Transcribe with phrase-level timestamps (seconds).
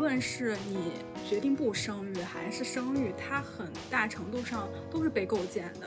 [0.00, 0.76] 论是你
[1.28, 5.86] 决定不生育还是生育，它很大程度上都是被构建的。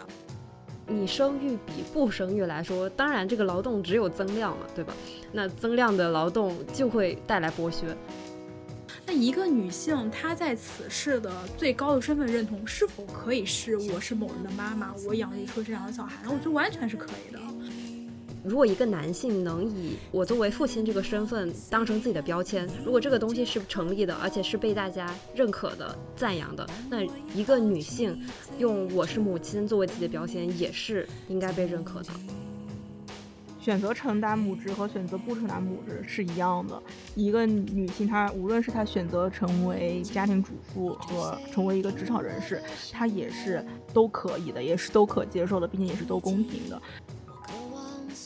[0.85, 4.93] 你生育比不生育来说，当然这个劳动只有增量嘛，对吧？
[5.31, 7.85] 那增量的劳动就会带来剥削。
[9.05, 16.23] 那一个女性，她在此事的最高的身份认同，是否可以是我是某人的妈妈，我养育出这样的小孩？
[16.25, 17.39] 我觉得完全是可以的。
[18.43, 27.01] 如果一个男性能以我作为父亲这个身份当成自己的标签，如果这个东西是成立的，而且是被大家认可的、赞扬的，那
[27.33, 28.21] 一个女性
[28.57, 32.09] 用我是母亲作为自己的标签，也是应该被认可的。
[33.61, 36.83] 选择承担母职和选择不承担母职是一样的。
[37.15, 46.81] 一个女性，她无论是她选择成为家庭主妇和成为一个职场人士，她也是都可以的，也是都可接受的，并且也是都公平的。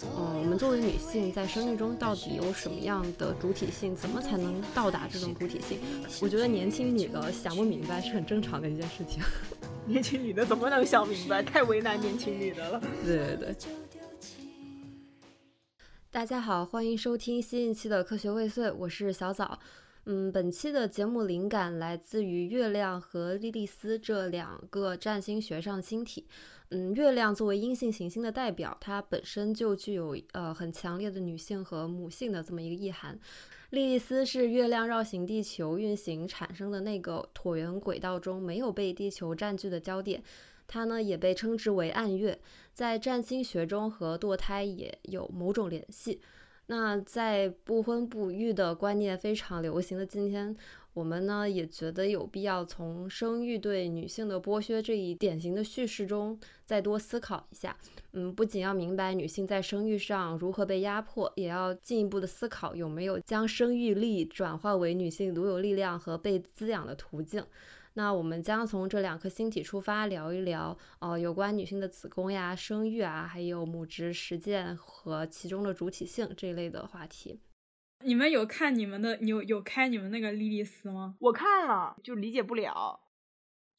[0.03, 3.95] 嗯，我们作为女性在生育中到底有什么样的主体性？
[3.95, 5.79] 怎么才能到达这种主体性？
[6.21, 9.21] 我觉得年轻女的想不明白是很正常的一件事情。
[9.87, 11.41] 年轻女的怎么能想明白？
[11.41, 12.81] 太为难年轻女的了。
[13.05, 13.55] 对对对。
[16.11, 19.59] 大家好，欢迎收听新一期的科学未遂，我是小枣。
[20.05, 26.25] 嗯，本期的节目灵感来自于月亮和莉莉丝这两个占星学上星体。
[26.69, 33.17] 嗯，月亮作为阴性行星的代表，它本身就具有呃很强烈的女性和母性的这么一个意涵。
[33.69, 40.21] 莉莉丝是月亮绕行地球运行产生的那个椭圆轨道中没有被地球占据的焦点，
[40.67, 42.37] 它呢也被称之为暗月，
[42.73, 46.19] 在占星学中和堕胎也有某种联系。
[46.69, 50.53] 那在不婚不育的观念非常流行的今天。
[50.97, 57.77] 我们呢也觉得有必要从生育对女性的剥削这一典型的叙事中再多思考一下。
[58.13, 67.45] 嗯，不仅要明白女性在生育上如何被压迫，也要进一步的思考有没有将生育力转化为女性独有力量和被滋养的途径。
[67.93, 77.39] 那我们将从这两颗星体出发，聊一聊呃有关女性的子宫呀、生育啊，还有母职实践和其中的主体性这一类的话题。
[78.03, 81.15] 你们有看你们的有有开你们那个莉莉丝吗？
[81.19, 82.99] 我看了，就理解不了。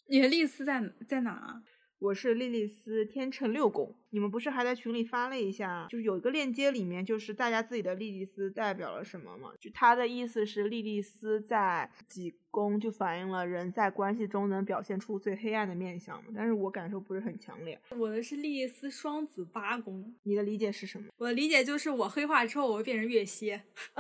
[0.09, 1.63] 你的莉莉丝在在哪？
[2.01, 9.51] 我是莉莉丝天秤六宫，你们不是还在群里发了一下，就是有一个链接里面，就是大家自己的莉莉丝代表了什么吗？
[9.59, 16.31] 就他的意思是莉莉丝在几宫就反映了人在关系中能表现出最黑暗的面相嘛？
[16.37, 17.77] 但是我感受不是很强烈。
[17.91, 21.09] 我的是莉莉丝双子八宫，你的理解是什么？
[21.19, 23.61] 我的理解就是我黑化之后我会变成月蝎。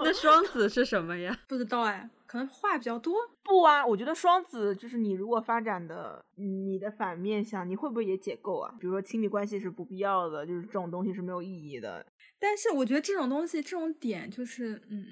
[0.00, 1.40] 那双子是什么呀？
[1.48, 2.10] 不知道哎。
[2.36, 8.76] 可能话比较多，不啊，我觉得双子就是你如果发展的你的反面相，你会不会也解构啊？
[8.78, 12.04] 比如说亲密关系是不必要的，就是这种东西是没有意义的。
[12.38, 15.06] 但是我觉得这种东西这种点就是，嗯，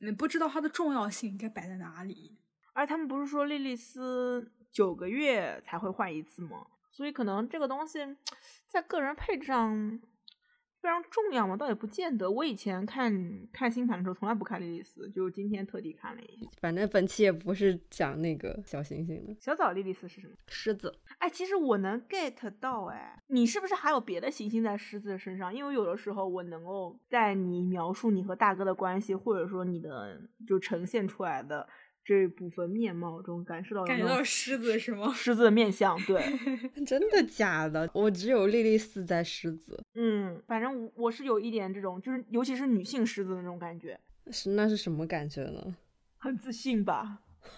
[0.00, 2.36] 你不知道它的重要性应该摆在哪里。
[2.72, 6.66] 而他们不是说莉莉丝九个月才会换一次吗？
[6.90, 8.00] 所以可能这个东西
[8.66, 10.00] 在个人配置上。
[10.80, 11.56] 非常重要吗？
[11.56, 12.30] 倒也不见得。
[12.30, 13.12] 我以前看
[13.52, 16.48] 看星盘的时候，从来不看莉莉丝，就今天特地看了一下。
[16.60, 19.36] 反正本期也不是讲那个小行星的。
[19.40, 20.34] 小枣莉莉丝是什么？
[20.46, 20.94] 狮子。
[21.18, 25.54] 哎，其实我能 get 到，哎，你是不是还有别的行星在狮子身上？
[25.54, 31.68] 因为有的时候我能够在你描述你和大哥的关系，或者说你的就呈现出来的。
[32.08, 35.12] 这部分面貌中感受到感觉到狮子是吗？
[35.14, 36.24] 狮子的面相，对，
[36.86, 37.86] 真的假的？
[37.92, 44.00] 我只有莉莉丝在狮子，嗯，反正我是有一点这种，就是尤其是女性狮子的那种感觉。
[44.30, 45.76] 是那是什么感觉呢？
[46.16, 47.18] 很自信吧？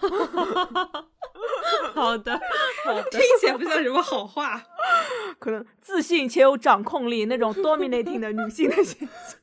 [1.94, 2.41] 好的，
[2.84, 4.61] 好的，听起来不像什么好话。
[5.38, 9.38] 可能自信且有掌控力，那种 dominating 的女性的形象。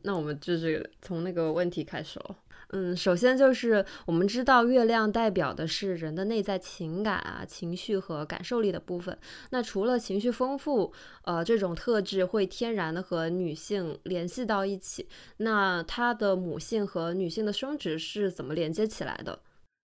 [0.00, 2.36] 那我们就是从那个问题开始了。
[2.72, 9.16] 嗯，首先就是我们知道月亮代表的是人的内在情感啊、情绪和感受力的部分。
[9.50, 15.08] 那除了情绪丰富，呃，这种特质会天然的和女性联系到一起。
[15.38, 19.38] 那它的母性和女性的生殖是怎么连接起来的？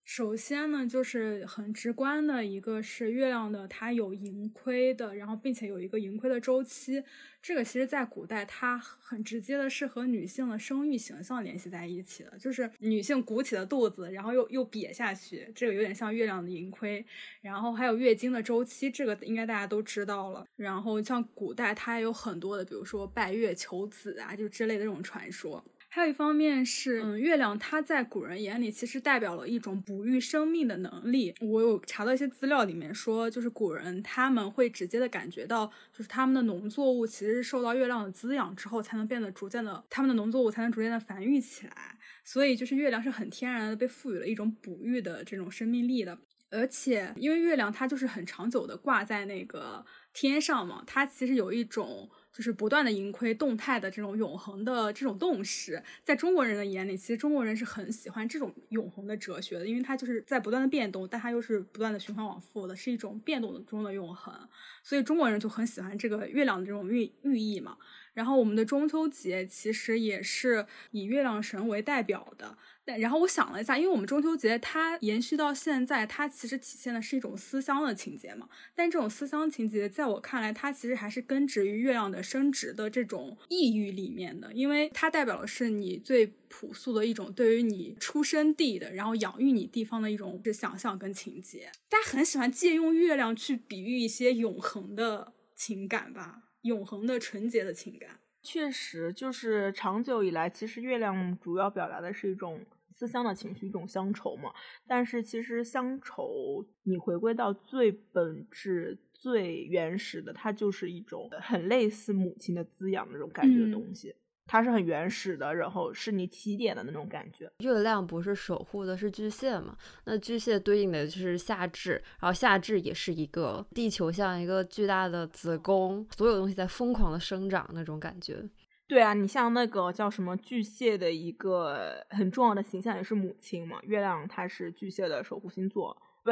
[0.05, 7.03] 首先呢，就是很直观的一个是月亮的，它有盈亏的，然后并且有一个盈亏的周期。
[7.41, 17.05] 这个其实在古代，它很直接的是和女性的生育形象联系在一起的，就是女性鼓起的肚子，然后又又瘪下去，这个有点像月亮的盈亏。
[17.41, 20.47] 然后还有月经的周期，这个应该大家都知道了。
[20.57, 25.63] 然后像古代，它也有很多的，比如说拜月求子啊，就之类的这种传说。
[25.95, 31.33] 还有一方面是，嗯，月亮它在古人眼里其实代表了一种哺育生命的能力。
[31.41, 41.97] 我有查到一些资料，里面说，就是古人他们会直接的感觉到，就是他们的农作物其实是受到月亮的滋养之后，才能变得逐渐的，他们的农作物才能逐渐的繁育起来。
[42.25, 46.19] 所以就是月亮是很天然的被赋予了一种哺育的这种生命力的。
[46.51, 52.11] 而且因为月亮它就是很长久的挂在那个天上嘛，它其实有一种。
[52.35, 64.35] 就是不断的盈亏动态的这种永恒的这种动势，在中国人的眼里，其实中国人是很喜欢这种永恒的哲学的，因为它就是在不断的变动，但它又是不断的循环往复的，是一种变动中的永恒，
[64.83, 67.77] 所以中国人就很喜欢这个月亮的这种寓寓意嘛。
[68.15, 72.59] 然后我们的中秋节其实也是以月亮神为代表的。
[72.85, 78.49] 但然后我想了一下，因为我们中秋节它延续到现在，它其实体现的是一种思乡的情节嘛。
[78.75, 91.71] 但这种思乡情节，在我看来，它其实还是根植于月亮的生殖的这种意喻里面的，因为它代表的是你最朴素的一种对于你出生地的，然后养育你地方的一种是想象跟情节。
[91.89, 98.21] 大家很喜欢借用月亮去比喻一些永恒的情感吧，永恒的纯洁的情感。
[98.45, 102.61] 确实，就是长久以来，其实月亮主要表达的是一种。
[102.97, 104.53] 思乡的情绪，一种乡愁嘛。
[104.87, 114.15] 但是其实乡愁，你回归到最本质、最原始的，它就是一种很类似母亲的滋养那种感觉的东西。
[114.47, 117.51] 它是很原始的，然后是你起点的那种感觉。
[117.59, 119.77] 月亮不是守护的是巨蟹嘛？
[120.05, 128.43] 那巨蟹对应的就是夏至，然后夏至也是一个地球像一个巨大的子宫，所有东西在疯狂的生长那种感觉。
[128.87, 136.31] 对啊，你像那个叫什么巨蟹的一个很重要的形象也是母亲嘛，月亮它是巨蟹的守护星座，不，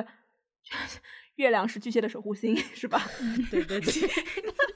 [1.36, 3.00] 月亮是巨蟹的守护星是吧？
[3.50, 3.90] 对 对对，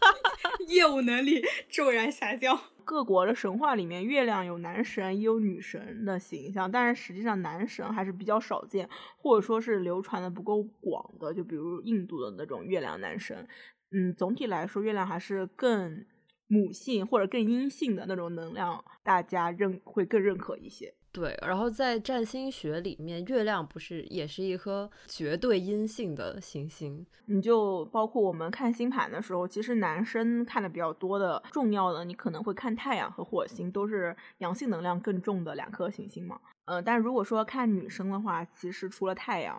[0.72, 2.58] 业务能力骤然下降。
[2.84, 13.46] 各国的神话里面，月亮有男神也有女神的形象，但是实际上男神还是比较少见，或者说是流传的不够广的，就比如印度的那种月亮男神。
[13.90, 16.04] 嗯，总体来说，月亮还是更。
[16.48, 20.94] 母性或者更阴性的那种能量，大家认会更认可一些。
[21.16, 27.06] 对，然后在占星学里面，月亮不是也是一颗绝对阴性的行星？
[27.24, 36.38] 你就包括我们看星盘的时候，其实男生看的比较多的重要的，你可能会看太阳和火星，都是阳性能量更重的两颗行星嘛。
[36.66, 39.56] 呃，但如果说看女生的话，其实除了太阳。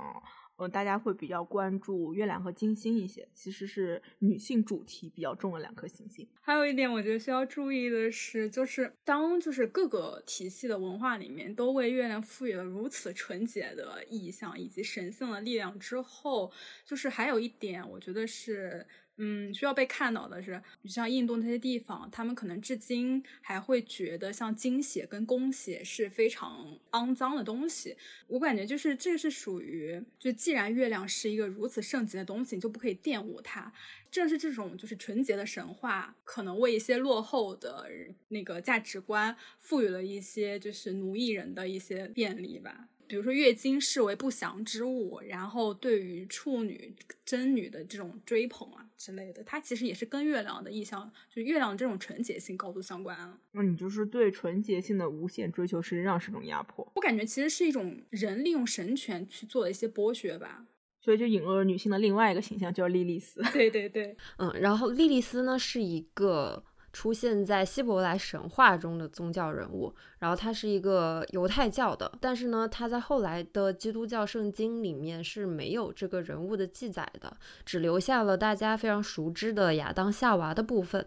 [0.58, 6.28] 嗯，大家会比较关注月亮和金星一些，其实是女性主题比较重的两颗行星。
[6.42, 16.52] 还有一点，我觉得需要注意的是，就是当就是各个体系的文化里面都为月亮赋予了如此纯洁的意象以及神性的力量之后，
[16.84, 18.86] 就是还有一点，我觉得是。
[19.20, 27.96] 嗯，需要被看到的是，你像印度那些地方，他们可能至今还会觉得像精血跟宫血是非常肮脏的东西。
[28.28, 33.74] 我感觉就是这是属于，就既然月亮是一个如此圣洁的东西，你就不可以玷污它。
[34.10, 37.90] 正是这种就是纯洁的神话，可能为一些落后的
[38.30, 42.88] 那个价值观赋予了一些就是奴役人的一些便利吧。
[43.08, 46.94] 比如说月经视为不祥之物，然后对于处女、
[47.26, 53.38] 真女的这种追捧啊之类的，它其实也是跟月亮的意象，就月亮这种纯洁性高度相关啊。
[53.52, 56.92] 那你就是对纯洁性的无限追求，实际上是种压迫。
[56.96, 60.66] 我感觉其实是一种人利用神权去做的一些剥削吧。
[61.00, 63.42] 所以就引入了女性的另外一个形象，叫莉莉丝。
[63.54, 66.62] 对对对，嗯，然后莉莉丝呢是一个
[66.98, 69.94] 出现在希伯来神话中的宗教人物。
[70.18, 81.06] 然后他是一个犹太教的，但是呢，他在后来的基督教圣经里面是没有这个人物的记载的，只留下了大家非常熟知的亚当夏娃的部分。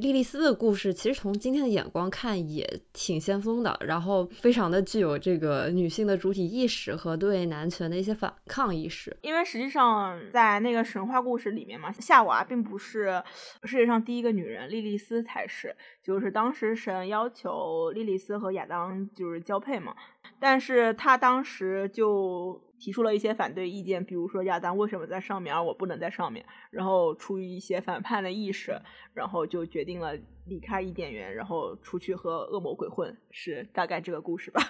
[0.00, 9.16] 莉莉丝的故事其实从今天的眼光看也挺先锋的，然后非常的具有这个女性的主体意识和对男权的一些反抗意识。
[9.22, 13.22] 因为实际上在那个神话故事里面嘛，夏娃并不是
[13.64, 15.76] 世界上第一个女人，莉莉丝才是。
[16.02, 19.94] 就是当时神要求莉莉丝和亚当就是交配嘛，
[20.40, 28.80] 但是他当时就提出了一些反对意见，比如说亚当为什么在上面，而我不能在上面，然后出于一些反叛的意识，
[29.14, 34.62] 然后就决定了离开伊甸园，然后出去和恶魔鬼混，是大概这个故事吧。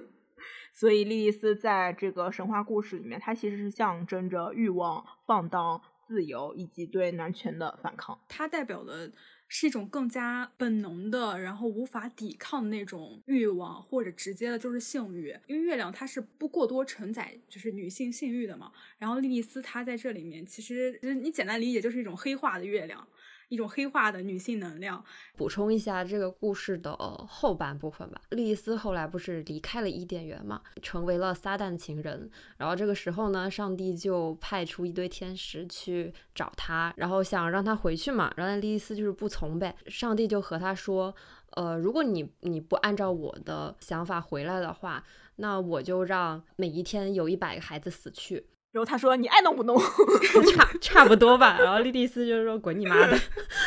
[0.74, 9.10] 所以莉莉丝在这个神话故事里面，它其实是象征着欲望、放荡、自由以及对男权的反抗，它代表的。
[9.48, 15.34] 是一种更加本能的，然后无法抵抗的那种欲望，或者直接的就是性欲。
[15.46, 18.70] 因为月亮它是不过多承载就是女性性欲的嘛。
[18.98, 23.08] 然后莉莉丝她在这里面，其实其实你简单理解就是一种黑化的月亮。
[23.48, 25.04] 一种黑化的女性能量。
[25.36, 26.94] 补充一下这个故事的
[27.28, 28.20] 后半部分吧。
[28.30, 32.30] 莉莉丝后来不是离开了伊甸园嘛，成为了撒旦情人。
[32.56, 38.32] 然后这个时候呢，上帝就派出一堆天使去找她，然后想让她回去嘛。
[38.36, 39.74] 然后莉莉丝就是不从呗。
[39.86, 41.14] 上帝就和她说
[41.56, 45.04] ：“呃，如果你你不按照我的想法回来的话，
[45.36, 48.46] 那我就让每一天有一百个孩子死去。”
[48.78, 49.76] 然后他说：“你爱弄不弄？
[50.54, 53.18] 差差不多吧。”然后莉莉丝就是说：“滚你妈的！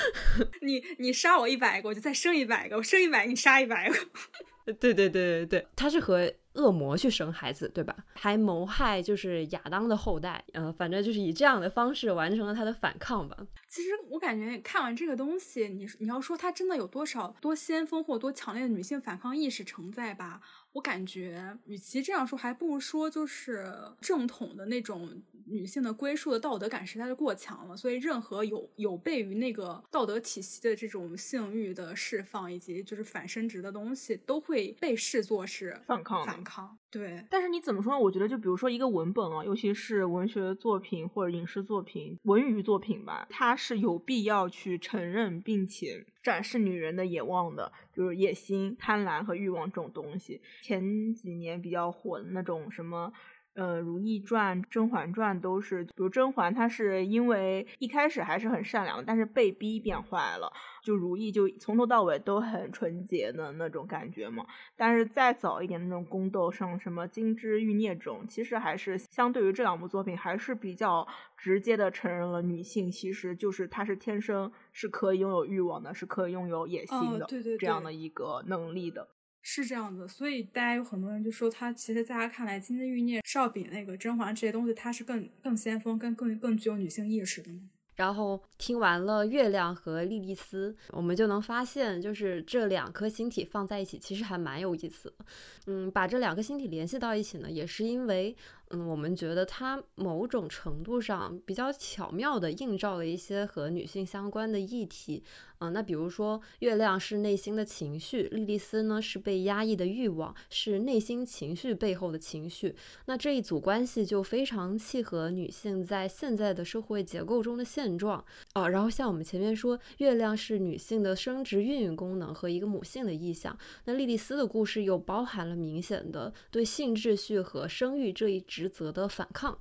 [0.63, 3.95] 你你杀我一百个，我就再生一百个；我生一百个，你杀一百个。
[4.79, 7.93] ”对对对对对，他是和恶魔去生孩子，对吧？
[8.13, 13.35] 还谋害就是亚当的后代，嗯，反正就是以这样的方式完成了他的反抗吧。
[13.71, 20.41] 其实我感觉看完这个东西，你你要说它真的有多少多先锋或多强烈的女性反抗意识承载吧？
[20.73, 36.25] 我感觉，与其这样说，还不如说就是正统的那种女性的归属的道德感实在是过强了，所以任何有有悖于那个道德体系的这种性欲的释放，以及就是反生殖的东西，都会被视作是反抗。
[36.25, 36.77] 反抗。
[36.91, 37.25] 对。
[37.29, 37.99] 但是你怎么说呢？
[37.99, 46.05] 我觉得，就比如说一个文本啊，尤其是文学作品或者影视作品、文娱作品吧，它是有必要去承认并且。
[46.21, 50.39] 展示女人的野望的，就是野心、贪婪和欲望这种东西。
[50.61, 53.11] 前几年比较火的那种什么。
[53.53, 60.51] 呃，《如懿传》《甄嬛传》都是，比如甄嬛，她是因为一开始还是很善良，但是被逼变坏了。
[60.81, 64.45] 就如懿就从头到尾都很纯洁的那种感觉嘛。
[64.75, 71.05] 但是再早一点那种宫斗，像什么《金枝欲孽》这种，其实还是相对于这两部作品，还是比较
[71.35, 79.09] 直接的承认了女性其实就是她是天生是可以拥有欲望的，是可以拥有野心的，对对，这样的一个能力的。
[79.41, 87.51] 是这样的，所以大家有很多人就说，他其实在他看来，《金枝欲孽》是要比那个甄嬛这些东西，他是更更先锋、更更更具有女性意识的？
[87.95, 95.25] 然后听完了月亮和莉莉丝，我们就能发现，就是这两颗星体放在一起，其实还蛮有意思的。
[95.67, 98.35] 嗯，把这两个星体联系到一起呢，也是因为。
[98.71, 105.23] 嗯，我们觉得它某种程度上比较巧妙地映照了一些和女性相关的议题。
[105.59, 112.75] 嗯，那比如说，月亮是内心的情绪，莉莉丝呢是被压抑的欲望，是内心情绪背后的情绪。
[113.05, 118.25] 那这一组关系就非常契合女性在现在的社会结构中的现状。
[118.55, 123.55] 哦，然后像我们前面说，月亮是女性的生殖孕育功能和一个母性的意象。
[123.85, 129.57] 那莉莉丝的故事又包含了明显的对性秩序和生育这一职责的反抗，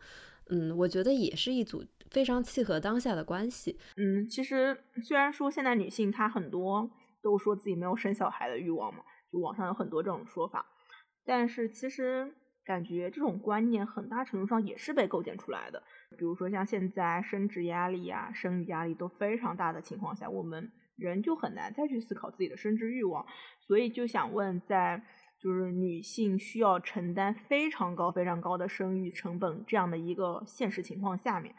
[0.51, 3.79] 嗯，我觉得也是一组非常契合当下的关系。
[3.97, 6.91] 嗯，其实虽然说现在女性她很多
[7.23, 9.01] 都说自己没有生小孩的欲望嘛，
[9.33, 10.67] 就网上有很多这种说法，
[11.25, 12.31] 但是其实
[12.63, 15.83] 感觉这种观念很大程度上也是被构建出来的。
[16.19, 23.25] 比如说像现在生殖压力啊、生育压力都非常大的情况下，我们人就很难再去思考自己的生殖欲望，
[23.67, 25.03] 所以就想问在。
[25.41, 31.55] 就是女性需要承担非常高、非常高的生育成本这样的一个现实情况下面，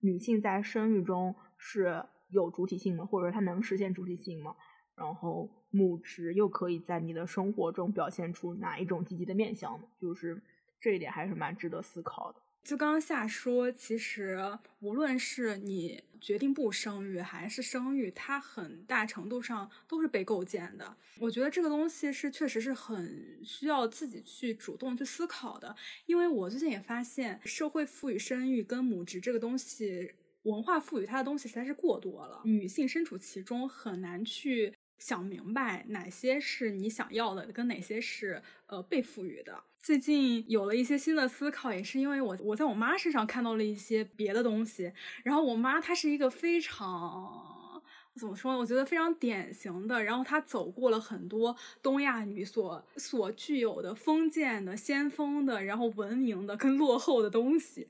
[0.00, 3.04] 女性在生育中是有主体性的？
[3.04, 4.56] 或者说她能实现主体性吗？
[4.96, 9.86] 然后母职又可以在你的生活中表现出哪一种积极的面向呢？
[10.00, 10.42] 就是
[10.80, 12.40] 这一点还是蛮值得思考的。
[12.68, 14.38] 就刚刚夏说，其实
[14.80, 20.94] 无论是你决定不生育还是生育，它很大程度上都是被构建的。
[21.18, 25.74] 我觉得这个东西是确实是很需要自己去主动去思考的。
[26.04, 39.64] 因为我最近也发现，社会赋予生育跟母职这个东西，文化赋予它的东西实在是过多了，女性身处其中很难去想明白哪些是你想要的，跟哪些是呃被赋予的。
[39.80, 44.92] 最近有了一些新的思考，也是因为我我在我妈身上看到了一些别的东西。
[45.22, 47.82] 然后我妈她是一个非常
[48.14, 48.58] 怎么说呢？
[48.58, 50.02] 我觉得非常典型的。
[50.02, 57.86] 然后她走过了很多东亚女所所具有的封建的、先锋的、然后文明的跟落后的东西。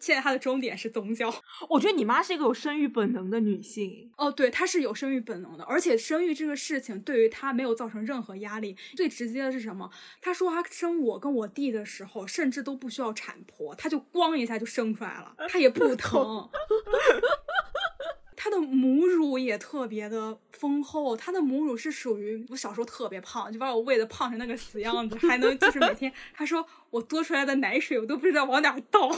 [0.00, 1.32] 现在她的终点是宗教。
[1.68, 4.10] 我觉得你妈是一个有生育本能的女性。
[4.16, 8.76] 哦，对，她是有生育本能的，而且生育这个事情对于她没有造成任何压力。
[8.96, 9.90] 最直接的是什么？
[10.20, 16.48] 她说她生我跟我弟的时候，甚至都不需要产婆，她就咣一下就生出来了，她也不疼。
[18.38, 26.64] 她的母乳也特别的丰厚，她的母乳是属于我小时候特别胖，就把我喂的胖成那个死样子，还能就是每天，她说
[26.96, 29.10] 我多出来的奶水我都不知道往哪倒。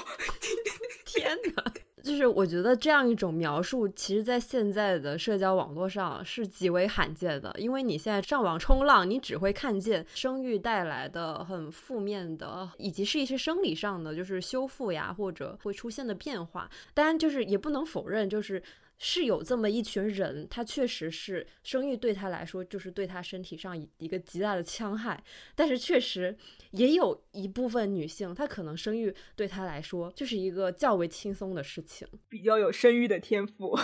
[1.07, 1.65] 天哪！
[2.03, 16.71] 就是我觉得这样一种描述，其实在现在的社交网络上是极为罕见的，因为你现在上网冲浪，你只会看见生育带来的很负面的，以及是一些生理上的，就是修复呀或者会出现的变化。
[16.95, 18.63] 当然，就是也不能否认，就是。
[19.01, 25.23] 是有这么一群人，他确实是生育对他来说就是对他身体上一个极大的戕害，
[25.55, 26.37] 但是确实
[26.73, 33.79] 也有一部部分女性，她可能生育对她来说就是一个较为轻松的事情，比较有生育的天赋。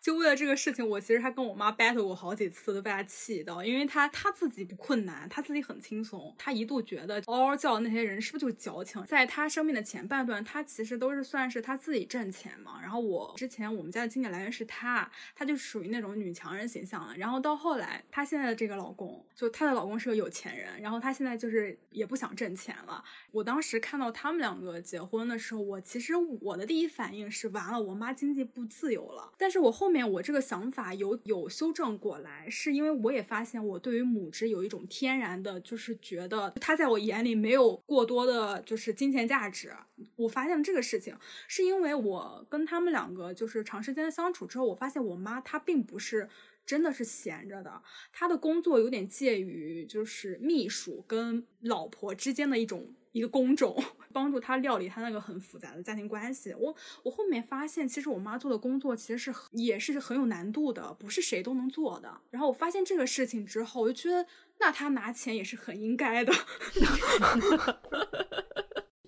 [0.00, 3.64] 就为了这个事情，我其实还跟我妈 battle 过好几次，都被她气到。
[3.64, 6.34] 因为她她自己不困难，她自己很轻松。
[6.38, 9.04] 她一度觉得嗷嗷叫的那些人是不是就矫情？
[9.04, 12.80] 在她生命的前半段，她其实都是算是她自己挣钱嘛。
[12.80, 17.16] 然后我之前我们家的经济来源是她，她就属于那种女强人形象了。
[17.16, 23.02] 然后到后来，她现在的这个老公，就她的老公是个有钱人，然后她现在就是也不想挣钱了。
[23.32, 29.32] 我当时看到他们两个结婚的时候，我其实我的第一反应是完了，我妈经济不自由了。
[29.36, 39.72] 但是我后面我这个想法有有修正过来，是因为我也发现我对于母职有一种天然的，就是觉得他在我眼里没有过多的，就是金钱价值。
[40.16, 41.16] 我发现这个事情，
[41.46, 46.28] 是因为我跟他们两个就是长时间的相处之后，我发现我妈她并不是
[46.66, 47.80] 真的是闲着的，
[48.12, 52.92] 她的工作有点介于就是秘书跟老婆之间的一种。
[53.18, 53.76] 一个工种，
[54.12, 56.54] 帮助他料理他那个很复杂的家庭关系。
[56.54, 62.20] 我我后面发现，其实我妈做的工作其实是也是很有难度的，不是谁都能做的。
[62.30, 64.26] 然后我发现这个事情之后，我就觉得
[64.60, 66.32] 那他拿钱也是很应该的。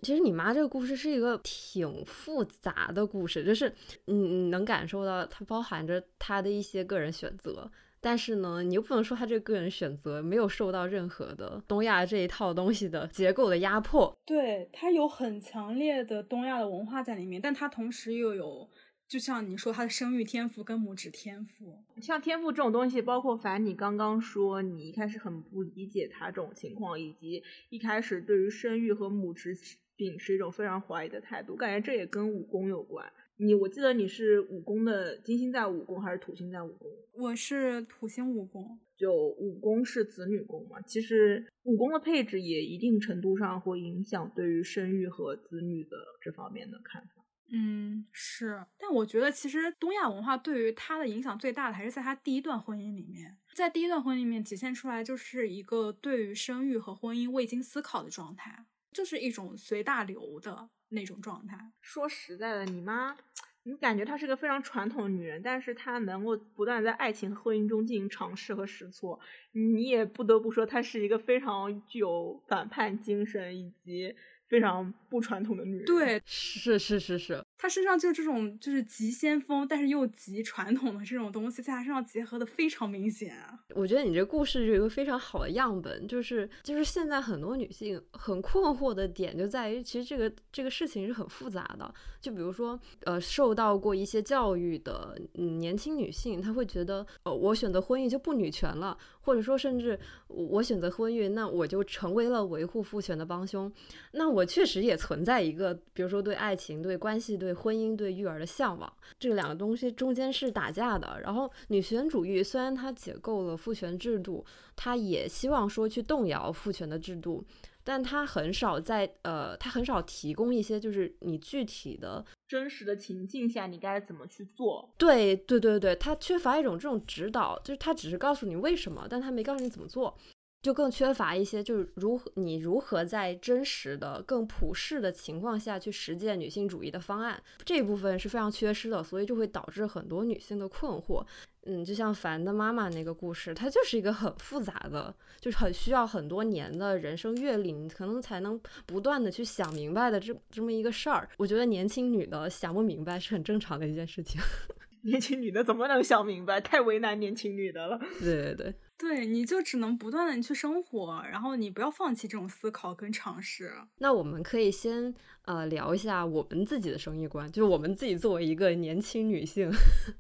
[0.03, 3.73] 其实你妈这个故事是一个挺复杂的故事，就是
[4.07, 7.71] 你能感受到它包含着她的一些个人选择。
[8.01, 14.19] 但是呢，你又不能说他这个个人选择没有受到任何的东亚这一套东西的结构的压迫。
[14.25, 18.69] 对他有很强烈的东亚的文化在里面，但他同时又有，
[19.07, 21.85] 就像你说他的生育天赋跟母职天赋。
[22.01, 29.55] 像天赋这种东西，包括凡你刚刚说你一开始很不理解他这种情况，以及一开始对于生育和母职
[29.95, 33.13] 秉持一种非常怀疑的态度，感觉这也跟武功有关。
[33.43, 36.91] 你我记得你是武宫的金星在武宫还是土星在武宫？
[37.15, 40.79] 我是土星武宫，就武宫是子女宫嘛。
[40.83, 47.25] 其实武宫的配置也一定程度上会影响对于生育和子女的这方面的看法。
[47.51, 48.63] 嗯，是。
[48.79, 60.69] 但我觉得其实东亚文化对于他的影响最大的还是在他第一段婚姻里面，在第一段婚姻里面体现出来就是一个对于生育和婚姻未经思考的状态，就是一种随大流的。
[60.93, 61.57] 那种状态。
[61.81, 63.17] 说实在的，你妈，
[63.63, 69.21] 你感觉她是个非常传统的女人，但是她能够不断在爱情和婚姻中进行尝试和试错，
[69.53, 74.13] 你也不得不说她是一个非常具有反叛精神以及
[74.49, 75.85] 非常不传统的女人。
[75.85, 77.45] 对，是是是是。
[77.63, 83.37] 他身上就这种就是极先锋，但是又极传统的这种东西，在他身上结合的非常明显。
[83.75, 91.93] 我觉得你这故事有一个非常好的样本，就是就是现在很多女性很困惑的点就在于，其实这个这个事情是很复杂的。
[92.19, 103.71] 就比如说，呃，受到过一些教育的年轻女性，她会觉得，呃，我选择婚姻就不女权了，或者说甚至我选择婚姻，那我就成为了维护父权的帮凶。
[104.13, 111.21] 那我确实也存在一个，比如说对爱情、对关系、对对婚姻、对育儿的向往，这两个东西中间是打架的。
[111.21, 114.45] 然后，女权主义虽然它解构了父权制度，
[114.77, 117.45] 它也希望说去动摇父权的制度，
[117.83, 124.95] 但它很少在呃，它很少提供一些就是你具体的、真实的情境下你该怎么去做。
[124.97, 130.17] 对对对对，它缺乏一种这种指导，就是它只是告诉你为什么，但它没告诉你怎么做。
[130.63, 141.25] 就更缺乏一些，就是如何你如何在真实的、更普世的情况下去实践女性主义的方案，这一部分是非常缺失的，所以就会导致很多女性的困惑。
[141.65, 151.29] 嗯，就像凡的妈妈那个故事，它就是一个很复杂的，就是很需要很多年的人生阅历，你可能才能不断的去想明白的这这么一个事儿。
[151.37, 154.41] 我觉得年轻女的想不明白是很正常的一件事情。
[155.03, 156.61] 年轻女的怎么能想明白？
[156.61, 157.99] 太为难年轻女的了。
[158.21, 158.75] 对对对。
[158.99, 163.73] 对，你就只能不断的去生活，然后你不要放弃这种思考跟尝试。
[163.97, 165.15] 那我们可以先
[165.47, 169.71] 呃聊一下我们自己的生育观，就是我们自己作为一个年轻女性，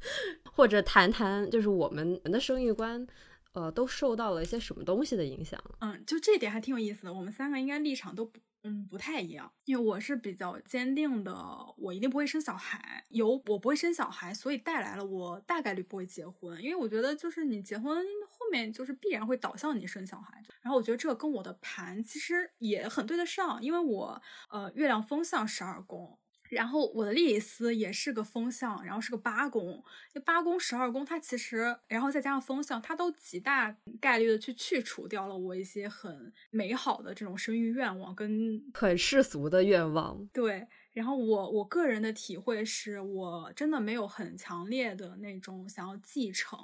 [0.51, 3.07] 或者谈谈就是我们的生育观，
[3.52, 5.62] 呃，都受到了一些什么东西的影响？
[5.80, 7.12] 嗯，就这点还挺有意思的。
[7.12, 8.40] 我们三个应该立场都不。
[8.62, 11.34] 嗯，不太一样，因为我是比较坚定的，
[11.78, 13.02] 我一定不会生小孩。
[13.08, 20.44] 有我不会生小孩，所以带来了我大概率不会结婚，因为我觉得就是你结婚后面就是必然会导向你生小孩。
[20.60, 26.18] 然后我觉得这个跟我的盘其实也很对得上，因为我呃月亮风向十二宫。
[26.50, 29.82] 然后我的莉莉丝也是个风象，然后是个八宫，
[30.14, 40.28] 那八宫十二宫，它其实，然后再加上风象，它都极大概率的去去除掉了我一些很美好的这种生育愿望跟很世俗的愿望。
[40.32, 46.58] 对，然后我我个人的体会是我真的没有很强烈的那种想要继承。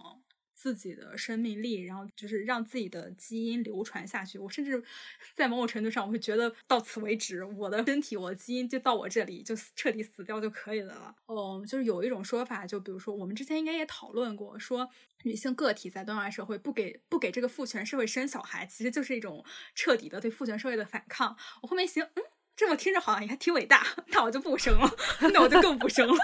[0.66, 4.36] 自己的生命力，然后就是让自己的基因流传下去。
[4.36, 4.82] 我甚至
[5.32, 11.14] 在某种程度上，我会觉得到此为止，我的身体，我的基因就到我这里就彻底死掉就可以了。
[11.28, 14.90] 嗯，就是有一种说法，就比如说我们之前应该也讨论过，说
[15.22, 19.44] 女性个体在东亚社会不给不给这个父权社会生小孩，其实就是一种
[19.76, 21.36] 彻底的对父权社会的反抗。
[21.62, 22.35] 我后面想，嗯。
[22.56, 24.90] 这么听着好像也还挺伟大，那我就不生了，
[25.32, 26.16] 那我就更不生了。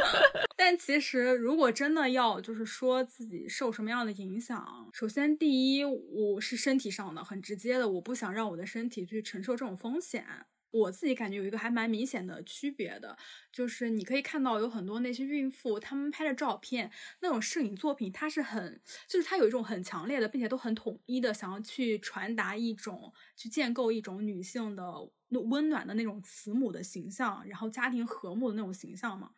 [0.56, 10.26] 但其实，如果真的要就是说自己受什么样的影响，首先第一，我是身体上的，很直接的，我不想让我的身体去承受这种风险。
[10.70, 13.16] 我自己感觉有一个还蛮明显的区别的，
[13.52, 24.82] 就是你可以看到有很多那些孕妇，她们拍的照片，那种摄影作品，它是很，就是它有一种很强烈的，并且都很统一的，想要去传达一种，去建构一种女性的。
[25.42, 29.30] 温暖的那种慈母的形象，然后家庭和睦的那种形象嘛。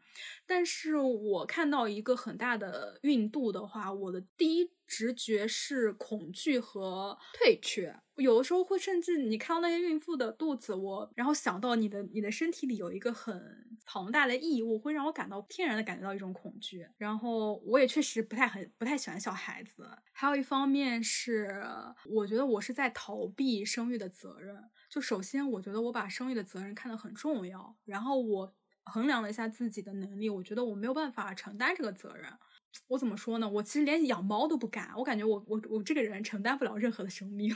[0.46, 7.94] 但是我看到一个很大的孕肚的话，我的第一直觉是恐惧和退却。
[8.16, 16.88] 有的时候会甚至你看到那些孕妇的肚子，我然后想到你的你的身体里有一个很庞大的异物，会让我感到天然的感觉到一种恐惧。
[16.96, 19.86] 然后我也确实不太很不太喜欢小孩子。
[20.12, 21.62] 还有一方面是，
[22.06, 24.56] 我觉得我是在逃避生育的责任。
[24.88, 28.54] 就首先，我觉得我把生育的责任看得很重要，然后我
[28.86, 32.24] 衡量了一下自己的能力，我觉得我没有办法承担这个责任。
[32.88, 33.48] 我怎么说呢？
[33.48, 37.54] 我其实连养猫都不敢，我感觉我我我这个人承担不了任何的生命。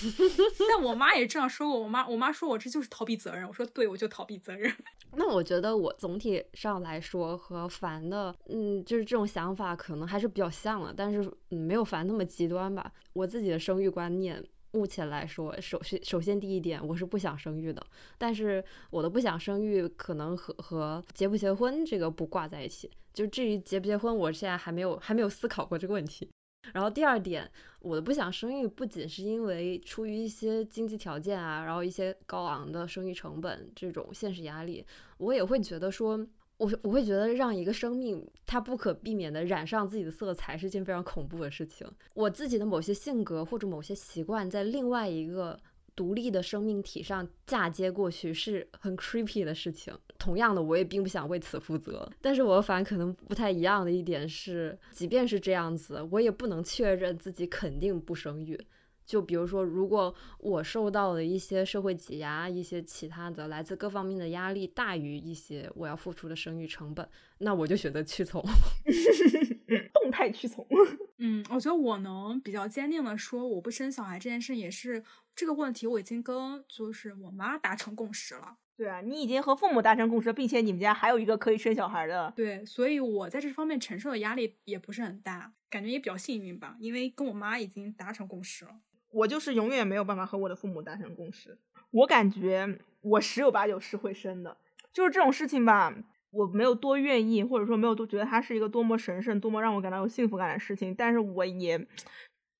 [0.70, 3.46] 但我妈也这样说过，我妈我妈说我这就是逃避责任。
[3.46, 4.72] 我说对，我就逃避责任。
[5.12, 12.90] 那我觉得我总体上来说和凡的，嗯，就是这种想法可能还是比较像的，但是嗯，没有凡那么极端吧。
[13.12, 14.42] 我自己的生育观念。
[14.70, 17.84] 目前来说，首先首先第一点，我是不想生育的。
[18.16, 22.90] 但是我的不想生育，可能和和结不结婚这个不挂在一起。
[23.12, 26.28] 就至于结不结婚，我现在还没有还没有思考过这个问题。
[26.72, 27.50] 然后第二点，
[27.80, 34.84] 我的不想生育，不仅是因为出于一些经济条件啊，然后一些高昂的生育成本这种现实压力，
[35.18, 36.26] 我也会觉得说。
[36.58, 41.86] 我我会觉得让一个生命它不可避免的染上自己的色彩是件非常恐怖的事情。
[42.14, 45.58] 我自己的某些性格或者某些习惯在另外一个
[45.94, 49.96] 独立的生命体上嫁接过去是很 creepy 的事情。
[50.18, 52.10] 同样的，我也并不想为此负责。
[52.20, 58.60] 但是我反可能不太一样的一点是，即便是这样子，我也不能确认自己肯定不生育。
[59.08, 68.44] 就比如说，如果我受到的一些社会挤压，一些其他的来自各方面的压力大于一些我要付出的生育成本，那我就选择屈从，
[69.94, 70.66] 动态屈从。
[71.16, 75.02] 嗯，我觉得我能比较坚定的说，我不生小孩这件事也是
[75.34, 78.58] 这个问题，我已经跟就是我妈达成共识了。
[78.76, 82.30] 对啊，你已经和父母达成共识，并且你们家还有一个可以生小孩的。
[82.36, 88.78] 对，所以我在这方面承受的压力也不是很大，感觉也比较幸运吧，因为跟我妈已经达成共识了。
[89.10, 91.58] 我就是永远没有办法和我的父母达成共识。
[91.90, 94.56] 我感觉我十有八九是会生的，
[94.92, 95.94] 就是这种事情吧，
[96.30, 100.94] 我没有多愿意，或者说没有多觉得它是一个多么神圣、多么让我感到有幸福感的事情。
[100.94, 101.86] 但是我也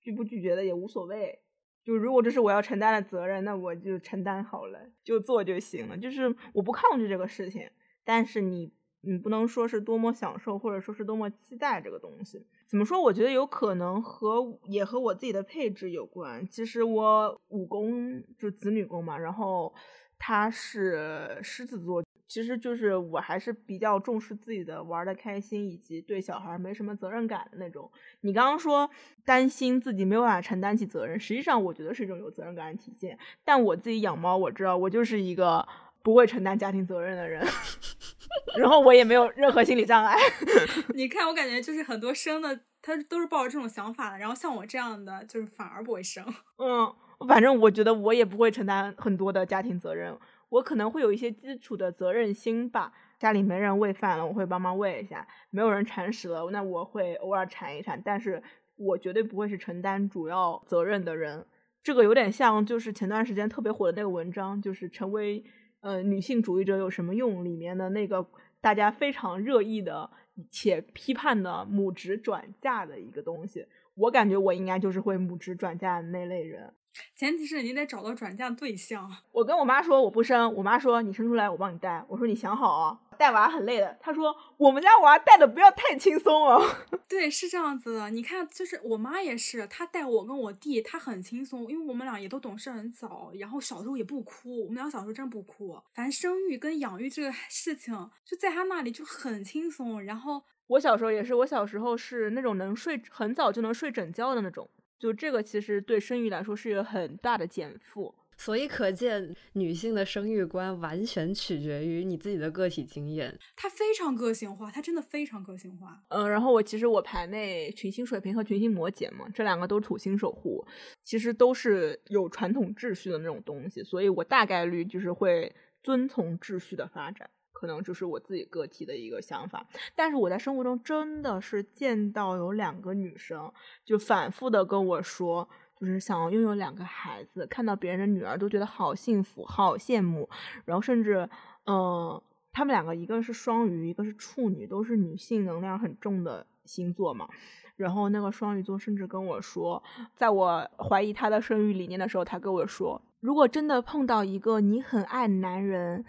[0.00, 1.40] 拒不拒绝的也无所谓。
[1.84, 5.96] 就如果这是我要承担的责任，那我就承担好了，就做就行了。
[5.96, 7.70] 就是我不抗拒这个事情，
[8.04, 12.44] 但是你你不能说是多么享受，或者说是多么期待这个东西。
[12.66, 13.00] 怎么说？
[13.00, 16.46] 我觉得有可能和也和我自己的配置有关。
[16.48, 19.72] 其实我五宫就子女宫嘛，然后
[20.18, 27.90] 他是狮子座，其实就是我还是比较重视自己的玩的开心，以及对小孩没什么责任感的那种。
[28.20, 28.90] 你刚刚说
[29.24, 33.18] 担心自己没有办法承担起责任，实际上我觉得是一种有责任感的体现。
[33.44, 35.66] 但我自己养猫，我知道我就是一个
[36.02, 37.46] 不会承担家庭责任的人。
[38.56, 40.16] 然后我也没有任何心理障碍。
[40.94, 44.18] 你看，我感觉就是很多生的，他都是抱着这种想法的。
[44.18, 46.24] 然后像我这样的，就是反而不会生。
[46.58, 46.92] 嗯，
[47.28, 50.16] 反正我觉得我也不会承担很多的家庭责任。
[50.48, 52.92] 我可能会有一些基础的责任心吧。
[53.18, 58.00] 家里没人喂饭了，我会帮忙喂一下；没有人铲屎了，那我会偶尔铲一铲。
[58.04, 58.42] 但是
[58.76, 61.44] 我绝对不会是承担主要责任的人。
[61.82, 65.44] 这个有点像，就是前段时间特别火的那个文章，就是成为。
[65.80, 67.44] 呃，女性主义者有什么用？
[67.44, 68.26] 里面的那个
[68.60, 70.10] 大家非常热议的
[70.50, 76.72] 且批判的母职转嫁的一个东西，我感觉我应该就是会母职转嫁的那类人。
[77.14, 79.10] 前提是你得找到转嫁对象。
[79.32, 82.04] 我跟我妈说我不生，我妈说你生出来我帮你带。
[82.08, 83.96] 我说你想好啊，带娃很累的。
[84.00, 86.62] 她说我们家娃带的不要太轻松哦。
[87.08, 88.10] 对，是这样子的。
[88.10, 95.80] 你看，就是我妈也是，她带我跟我弟，她很轻松，因为我们俩也都懂事很早，然后小时候也不哭，我们俩小时候真不哭。
[95.94, 100.02] 反正生育跟养育这个事情，就在她那里就很轻松。
[100.02, 104.68] 然后我小时候也是，我小时候是那种能睡很早就能睡整觉的那种。
[104.98, 113.38] 就这个其实对生育来说是一个很大的减负，所以可见女性的生育观完全取决于你自己的个体经验。
[113.56, 116.02] 它非常个性化，它真的非常个性化。
[116.08, 120.66] 嗯，然后我其实我排内群星水瓶和群星摩羯嘛，这两个都是土星守护，
[121.04, 127.30] 其实都是有传统秩序的那种东西，所以我大概率就是会遵从秩序的发展。
[127.60, 129.66] 可能就是我自己个体的一个想法，
[129.96, 133.52] 但是我在生活中真的是见到有两个女生，
[133.84, 140.30] 就反复的跟我说，就是想要拥有两个孩子，看到别人的女儿都觉得好幸福、好羡慕，
[140.66, 141.28] 然后甚至，
[141.66, 147.28] 嗯，他们两个一个是双鱼，一个是处女，都是女性能量很重的星座嘛。
[147.74, 149.82] 然后那个双鱼座甚至跟我说，
[150.14, 156.04] 在我怀疑他的生育理念的时候，他跟我说，如果真的碰到一个你很爱男人。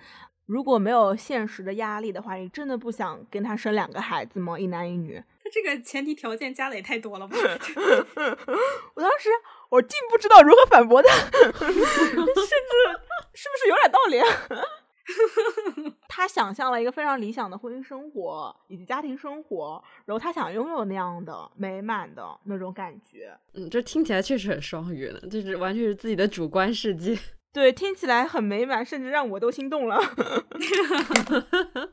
[0.50, 4.58] 如果没有现实的压力的话，你真的不想跟他生两个孩子吗？
[4.58, 5.24] 一男一女？
[5.44, 7.38] 他这个前提条件加的也太多了吧！
[8.96, 9.30] 我当时
[9.70, 11.10] 我竟不知道如何反驳他，
[11.54, 11.76] 甚至
[13.36, 14.20] 是不是有点道理？
[16.10, 23.32] 他想象了一个非常理想的婚姻生活以及家庭生活，然后他想拥有那样的美满的那种感觉。
[23.54, 27.16] 嗯，这听起来确实很双鱼的，就是完全是自己的主观世界。
[27.52, 30.00] 对，听起来很美满，甚至让我都心动了。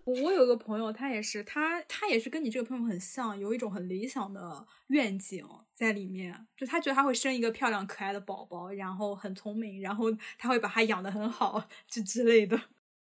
[0.04, 6.46] 我有个朋友，他也是，他他也是跟你这个朋友很像，有一种很理想的愿景在里面。
[6.56, 10.04] 就他觉得他会生一个漂亮可爱的宝宝，然后很聪明，然后
[10.38, 12.60] 他会把他养的很好，就之类的。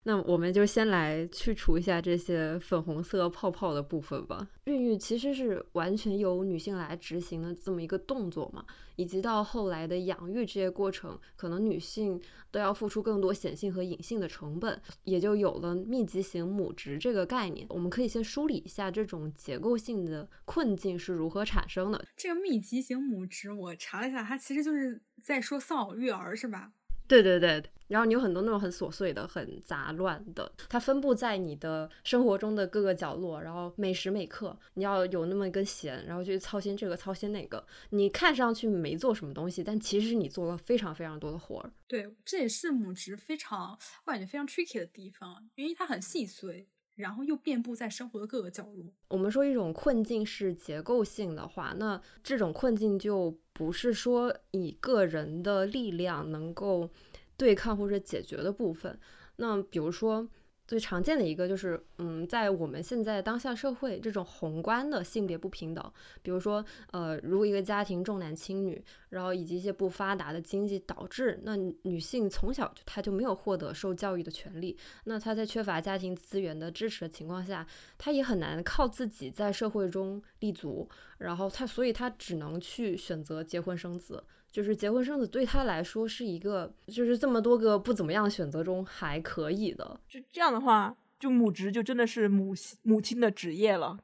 [0.07, 4.47] 那我们就先来去除一下这些粉红色泡泡的部分吧。
[4.65, 8.65] 孕育其实是完全由女性来执行的这么一个动作嘛，
[8.97, 17.67] 以及到后来的养育这些过程，可能女性都要付出更多显性和隐性的成本，也就有了密集型母职这个概念。
[17.71, 22.05] 我们可以先梳理一下这种结构性的困境是如何产生的。
[22.15, 26.73] 这个密集型母职，我查了一下，它其实就是在说丧偶育儿，是吧？
[27.07, 37.65] 对对对，然后你有很多那种很琐碎的、很杂乱的，它分布在你的生活中的各个角落，然后每时每刻你要有那么一根弦，然后去操心这个操心那个。
[37.91, 41.71] 你看上去没做什么东西，但其实你做了非常非常多的活儿。
[41.87, 48.93] 对，这也是母职非常我感觉非常 tricky 的地方，因为它很细碎，然后又遍布在生活的各个角落。
[49.09, 53.39] 我们说一种困境是结构性的话，那这种困境就。
[53.57, 56.91] 不是说以个人的力量能够
[57.37, 58.99] 对抗或者解决的部分。
[59.37, 60.29] 那比如说。
[60.67, 77.67] 最常见的一个就是，嗯，在我们现在当下社会，这种宏观的性别不平等，比如说，呃，如果一个家庭重男轻女，然后以及一些不发达的经济导致，那女性从小就她就没有获得受教育的权利，那她在缺乏家庭资源的支持的情况下，
[77.99, 84.25] 她也很难靠自己在社会中立足，然后她，所以她只能去选择结婚生子。
[84.55, 89.99] 就是结婚生子对他来说是一个，就是这么多个不怎么样选择中还可以的。
[90.09, 93.99] 就这样的话，就母职就真的是母母亲的职业了，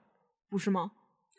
[0.48, 0.90] 不是吗？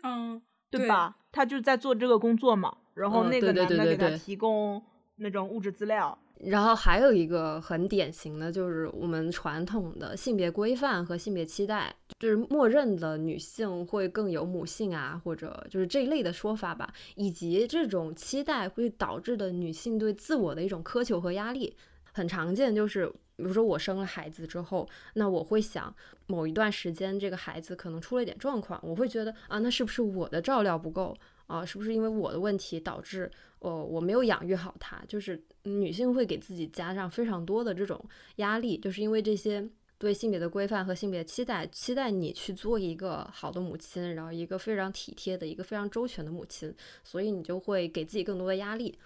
[0.04, 1.18] 嗯，对吧？
[1.30, 4.82] 他就在做这个工作嘛，然后那个男的给他提供
[5.18, 6.18] 那种物质资料。
[6.44, 21.76] 然后还有一个很典型的就是我们传统的性别规范和性别期待，就是默认的女性会更有母性啊，或者就是这一类的说法吧，以及这种期待会导致的女性对自我的一种苛求和压力，
[22.12, 22.74] 很常见。
[22.74, 25.94] 就是比如说我生了孩子之后，那我会想
[26.26, 31.16] 某一段时间这个孩子可能出了一点状况，我会觉得啊，那是不是我的照料不够
[31.52, 31.66] 啊？
[31.66, 33.30] 是不是因为我的问题导致？
[33.60, 38.04] 哦，我没有养育好他，就是女性会给自己加上非常多的这种
[38.38, 39.64] 压力，就是因为这些
[40.00, 48.98] 对性别的规范和性别期待，期待你去做一个好的母亲，然后一个非常体贴的一个非常周全的母亲，所以你就会给自己更多的压力。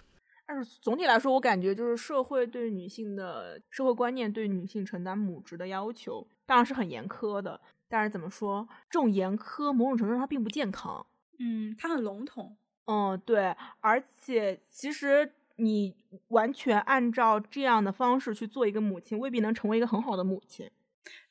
[0.46, 7.60] 但是总体来说，我感觉就是社会对女性的社会观念对女性承担母职的要求，当然是很严苛的。
[7.90, 11.04] 但是怎么说，这种严苛某种程度上它并不健康。
[11.38, 12.56] 嗯，它很笼统。
[12.86, 15.96] 嗯，对，而且其实你
[16.28, 20.70] 完全按照这样的方式去做一个母亲，未必能成为一个很好的母亲。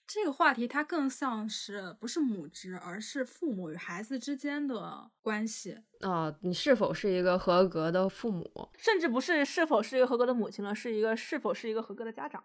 [0.08, 5.80] 这个话题它更像是不是母职，而是父母与孩子之间的关系。
[6.02, 8.70] 啊，你是否是一个合格的父母？
[8.78, 12.44] 甚至不是是否是一个合格的母亲了，是一个是否是一个合格的家长。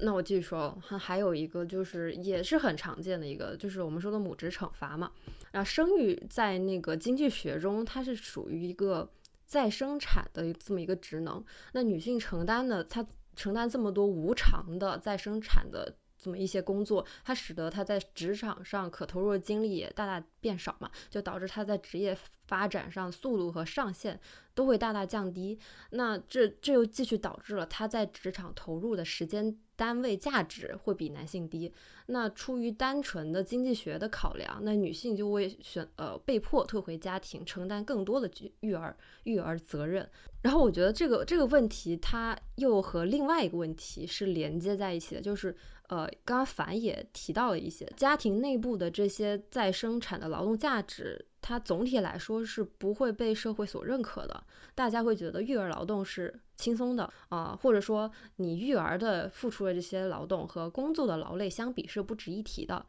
[0.00, 5.10] 那我继续说，还还有一个就是也是很常见的一个，就是我们说的母职惩罚嘛。
[5.50, 9.10] 然后生育在那个经济学中，它是属于一个
[9.44, 11.44] 再生产的这么一个职能。
[11.72, 24.20] 那女性承担的，她承担这么多无偿的再生产的这么一些工作，它使得她在职场上可投入的精力也大大变少嘛，就导致她在职业发展上速度和上限
[24.54, 25.58] 都会大大降低。
[25.90, 29.58] 那这这又继续导致了她在职场投入的时间。
[29.78, 31.72] 单位价值会比男性低，
[32.06, 40.10] 那出于单纯的经济学的考量，那女性就会选呃被迫退回家庭，承担更多的育儿育儿责任。
[40.42, 45.54] 然后我觉得这个这个问题，它又和另外一个问题是连接在一起的，就是
[45.88, 51.24] 呃，刚刚凡也提到了一些家庭内部的这些再生产的劳动价值。
[51.40, 62.84] 它总体来说是不会被社会所认可的，大家会觉得育儿劳动是轻松的啊，或者说你育儿的付出的这些劳动和工作的劳累相比是不值一提的。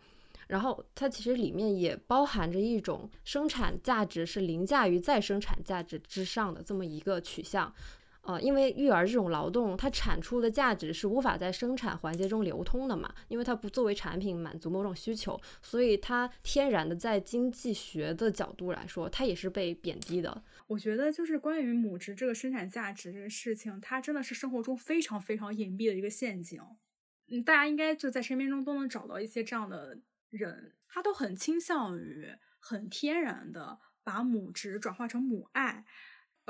[0.47, 7.71] 然后它其实里面也包含着一种生产价值是凌驾于再生产价值之上的这么一个取向。
[8.21, 20.43] 呃，因为育儿这种劳动，它产出的价值是无法在生产环节中流通的嘛，因为它不作为产品满足某种需求，所以它天然的在经济学的角度来说，它也是被贬低的。
[20.67, 26.62] 我觉得就是关于母职这个生产价值这个事情，它真的是生活中非常非常隐蔽的一个陷阱。
[27.32, 29.97] 嗯，大家应该就在身边中都能找到一些这样的
[30.29, 32.27] 人，他都很倾向于
[32.60, 35.86] 很天然的把母职转化成母爱。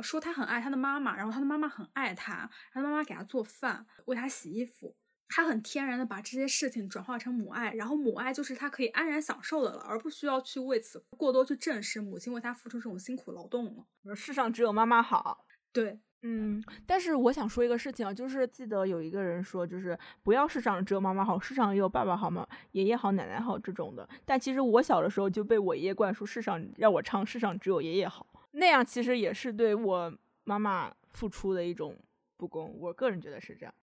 [0.02, 4.96] 说他很爱他的妈妈，然后他的妈妈很爱他，他的妈妈给他做饭，为他洗衣服，
[5.28, 14.16] 他很天然的把这些事情转化成母爱，然后母爱就是他可以安然享受的了，而不需要去为此过多去正视母亲为他付出这种辛苦劳动了。
[14.16, 16.64] 世上只有妈妈好，对，嗯。
[16.88, 24.08] 但是我想说一个事情啊，就是记得有一个人说，就是不要世上只有妈妈好，世上也有爸爸好嘛，爷爷好，奶奶好这种的。
[24.26, 28.26] 但其实我小的时候就被我爷爷灌输，世上让我唱世上只有爷爷好。
[28.52, 31.98] 那样其实也是对我妈妈付出的一种
[32.36, 33.74] 不公，我个人觉得是这样。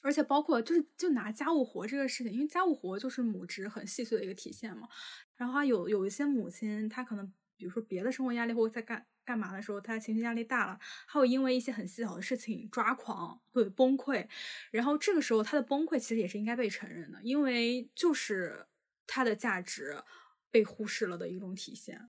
[0.00, 4.88] 而且包括就是就拿家务活这个事情，因为家务活就是母职很细碎的一个体现嘛。
[5.34, 14.26] 然后有有一些母亲，她可能比如说别的生活压力或者在干干嘛的时候，她情绪压力大了，她会因为一些很细小的事情抓狂，会崩溃。
[14.70, 18.66] 然后这个时候她的崩溃其实也是应该被承认的，因为就是
[19.06, 20.02] 她的价值
[20.50, 22.08] 被忽视了的一种体现。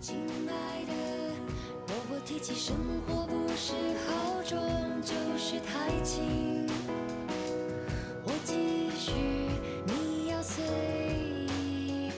[0.00, 0.16] 亲
[0.48, 0.92] 爱的，
[1.88, 3.72] 若我提起生活，不是
[4.06, 4.56] 好重，
[5.02, 6.66] 就是太轻。
[8.24, 9.12] 我继续，
[9.86, 10.62] 你要随
[11.58, 12.12] 意。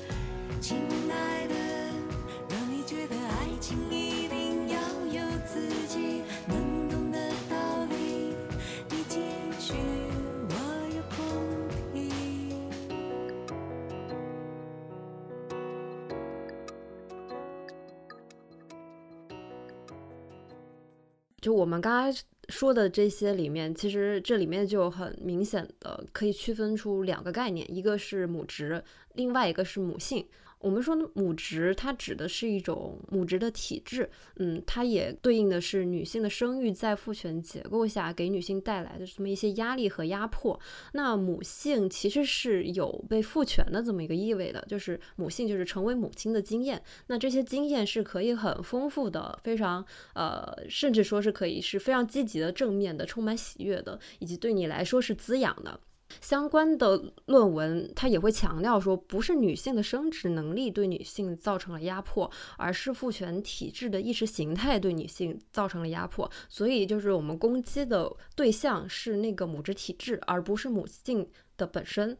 [21.40, 28.82] 就我们刚才说的这些里面，其实这里面就很明显的可以区分出两个概念，一个是母职，
[29.14, 30.26] 另外一个是母性。
[30.60, 40.58] 我们说母职，它指的是一种母职的体制，嗯，它也对应的是女性的生育在父权结构下给女性带来的这么一些压力和压迫。
[40.94, 46.82] 那母性其实是有被父权的这么一个意味的，就是母性就是成为母亲的经验。
[47.06, 55.78] 那这些经验是可以很丰富的，非常呃，甚至说是可以是非常积极的、正面的、充满喜悦的，以及对你来说是滋养的。
[56.20, 66.30] 相关的论文，它也会强调说，不是女性的生殖能力对女性造成了压迫，而是父权体制的意识形态对女性造成了压迫。
[66.48, 72.16] 所以，就是我们攻击的对象是那个母职体制，而不是母性的本身。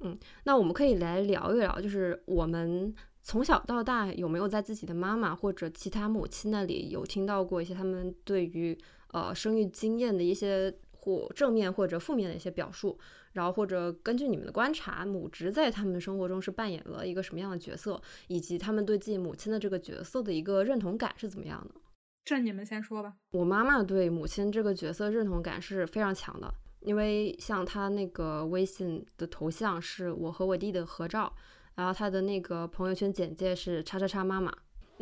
[0.00, 8.76] 嗯，那我们可以来聊一聊，就是我们从小到大有没有在自己的妈妈或者其他母亲那里有听到过一些他们对于
[9.12, 12.96] 呃生育经验的一些或正面或者负面的一些表述？
[13.32, 21.80] 然后或者根据你们的观察，母职在他们生活中是扮演了一个什么样的角色，以及他们对自己母亲的这个角色的一个认同感是怎么样的？
[22.24, 23.14] 这你们先说吧。
[23.32, 31.34] 我妈妈对母亲这个角色认同感是非常强的，因为像她那个微信的头像是我和我弟的合照，
[31.74, 34.52] 然后她的那个朋友圈简介是叉叉叉妈妈。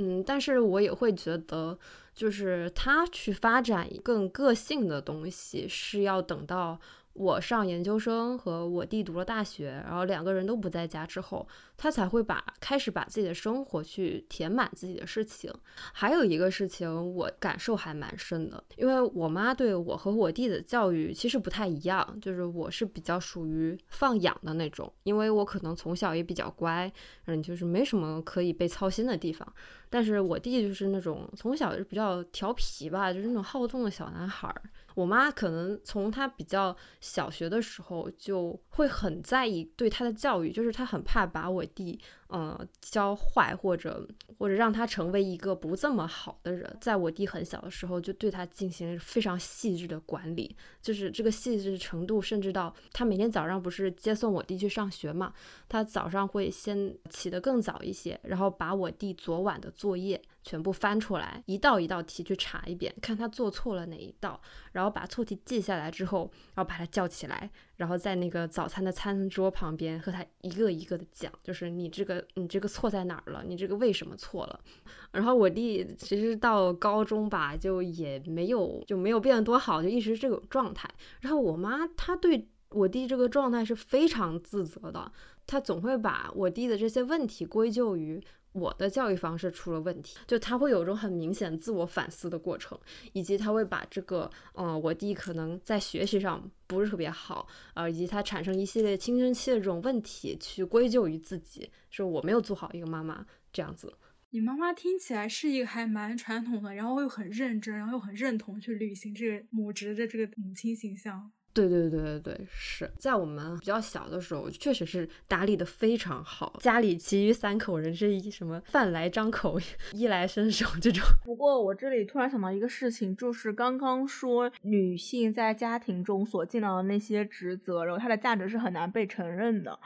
[0.02, 1.78] 嗯，但是我也会觉得，
[2.14, 6.80] 就是他去发展更个性的东西是要等到。
[7.20, 11.46] 我上研究生和我弟读了大学，然后两个人都不在家之后，
[11.76, 15.52] 他才会把开始把自己的生活去填满自己的事情。
[15.92, 26.90] 还有一个事情我感受还蛮深的，因为我妈对我和我弟的教育其实不太一样，就是我是比较属于放养的那种，因为我可能从小也比较乖，
[27.26, 29.46] 嗯，就是没什么可以被操心的地方。
[29.90, 34.62] 但是我弟就是那种从小就比较调皮吧，就是那种好动的小男孩儿。
[34.94, 42.00] 我妈可能从她比较小学的时候就会很在意对她的教育，就是她很怕把我弟。
[42.32, 55.34] 嗯，教坏或者或者让他成为一个不这么好的人，在我弟很小的时候就对他进行非常细致的管理，就是这个细致程度，甚至到他每天早上不是接送我弟去上学嘛，
[55.68, 64.40] 他早上会先起得更早一些，然后把我弟昨晚的作业全部翻出来，一道一道题去查一遍，看他做错了哪一道，
[64.72, 67.50] 然后把错题记下来之后，然后把他叫起来。
[67.76, 73.42] 然后在那个早餐的餐桌旁边和他一个一个的讲，就是你这个你这个错在哪儿了？
[73.46, 74.60] 你这个为什么错了？
[75.12, 80.88] 然后我弟其实到高中吧，就也没有就没有变得多好，就一直这种状态。
[81.20, 85.10] 然后我妈她对我弟这个状态是非常自责的，
[85.46, 88.22] 她总会把我弟的这些问题归咎于。
[88.52, 92.78] 我的教育方式出了问题，就他会有一种很明显自我反思的过程，
[93.12, 103.92] 以及他会把这个，嗯，我弟可能在学习上不是特别好，呃，以及他产生一系列青春期的这种问题，去归咎于自己，说我没有做好一个妈妈这样子。
[104.32, 111.32] 你妈妈听起来是一个还蛮传统的，然后又很认真，然后又很认同去履行这个母职的这个母亲形象。
[111.52, 116.56] 对对对对对，是在我们比较小的时候，确实是打理的非常好。
[116.60, 119.58] 家里其余三口人是一什么饭来张口，
[119.92, 121.02] 衣来伸手这种。
[121.24, 129.78] 不过我这里突然想到一个事情，就是刚刚说女性在家庭中所尽到的那些职责，然后她的价值是很难被承认的。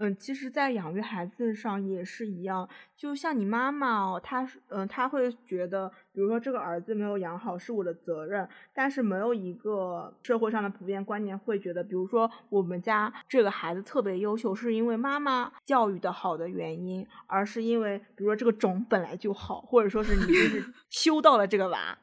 [0.00, 2.68] 嗯，其实，在养育孩子上也是一样。
[2.96, 21.98] 就像你妈妈哦，她是嗯，她会觉得，比如说这个儿子没有养好是我的责任，但是没有一个社会上的普遍观念会觉得，比如说我们家这个孩子特别优秀，是因为妈妈教育的好的原因，而是因为比如说这个种本来就好，或者说是你就是 修到了这个娃。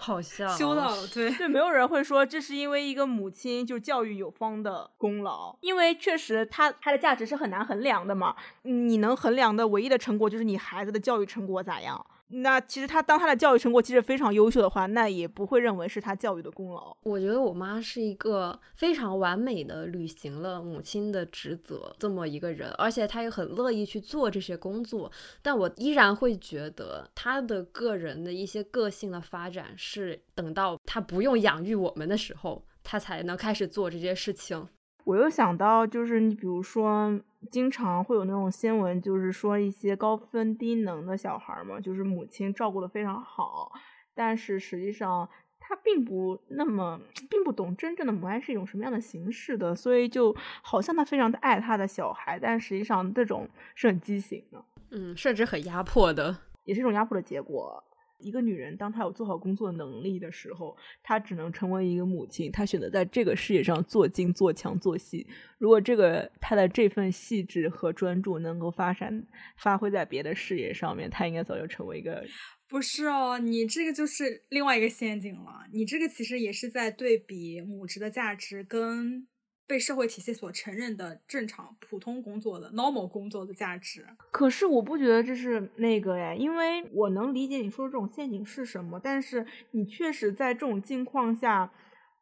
[0.00, 12.06] 好像修到了， 对对，没有人会说这是因为一个母亲就教育有方的功劳，因为确实他他的价值是很难衡量的嘛，你能衡量的唯一的成果就是你孩子的教育成果咋样。
[12.30, 16.94] 那其实他当他的教育成果其实非常优秀的话，那也不会认为是他教育的功劳。
[17.04, 25.10] 我觉得我妈是一个非常完美的履行了母亲的职责这么一个人，而且她也很乐意去做这些工作。
[25.40, 34.68] 但我依然会觉得她的个人的一些个性的发展是等到她不用养育我们的时候，她才能开始做这些事情。
[35.08, 37.18] 我又想到，就是你比如说，
[37.50, 43.72] 经常会有那种新闻，就是说一些高分低能的小孩嘛，就是母亲照顾的非常好，
[44.14, 45.26] 但是实际上
[45.58, 47.00] 他并不那么，
[47.30, 57.82] 并不懂真正的母爱是一种什么样的形式的，所以就好像他非常的爱他的小孩，但实际上这种是很畸形的，嗯，甚至很压迫的，也是一种压迫的结果。
[58.18, 62.50] 一个女人，当她有做好工作能力的时候，她只能成为一个母亲。
[62.52, 65.26] 她选择在这个事业上做精、做强、做细。
[65.58, 72.24] 如果这个她的这份细致和专注能够发展、发挥在别的事业上面，她应该早就成为一个。
[72.68, 75.66] 不是哦，你这个就是另外一个陷阱了。
[75.72, 79.26] 你这个其实也是在对比母职的价值跟。
[79.68, 91.70] 被社会体系所承认的正常普通工作的 normal 工作的价值，可是我不觉得这是那个哎，因为我能理解你说这种陷阱是什么，但是你确实在这种境况下，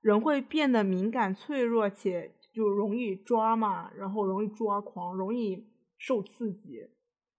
[0.00, 5.64] 人会变得敏感脆弱，且就容易抓嘛，然后容易抓狂，容易
[5.98, 6.88] 受刺激，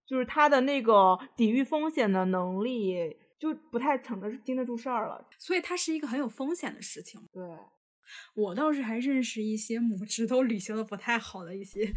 [0.08, 7.44] 就是他的那个抵御风险的能力就不太撑得经得住事儿了，所以它是一个很有风险的事情，对。
[8.34, 11.92] 我倒是还认识一些母职都履行的不太好的一些，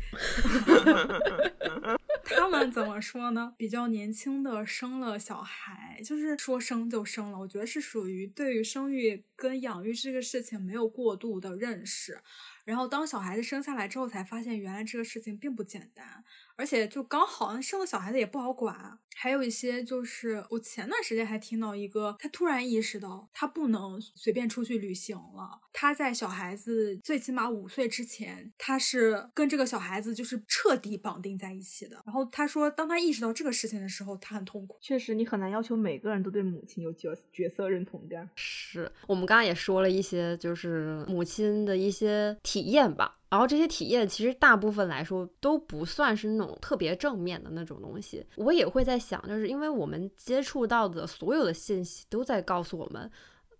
[2.24, 3.54] 他们怎么说呢？
[3.56, 12.20] 比较年轻的生了小孩，就是说生就生了，我觉得是属于对于生育跟养育这个事情没有过度的认识，
[12.64, 16.24] 然后当小孩子生下来之后，才发现原来这个事情并不简单。
[16.56, 25.58] 而且就刚好生了小孩子也不好管，还有一些就是我前段时间还听到一个，他突然意识到他不能随便出去旅行了。
[25.72, 32.02] 他在小孩子最起码五岁之前，他是跟这个小孩子就是彻底绑定在一起的。
[32.04, 34.76] 然后他说，当他意识到这个事情的时候，他很痛苦。
[34.82, 38.28] 确实，你很难要求每个人都对母亲有角角色认同感。
[38.36, 43.16] 是我们刚刚也说了一些，就是母亲的一些体验吧。
[43.28, 48.26] 然后这些体验其实大部分来说都不算是那种特别正面的那种东西。
[48.34, 53.08] 我也会在想，就是因为我们接触到的所有的信息都在告诉我们，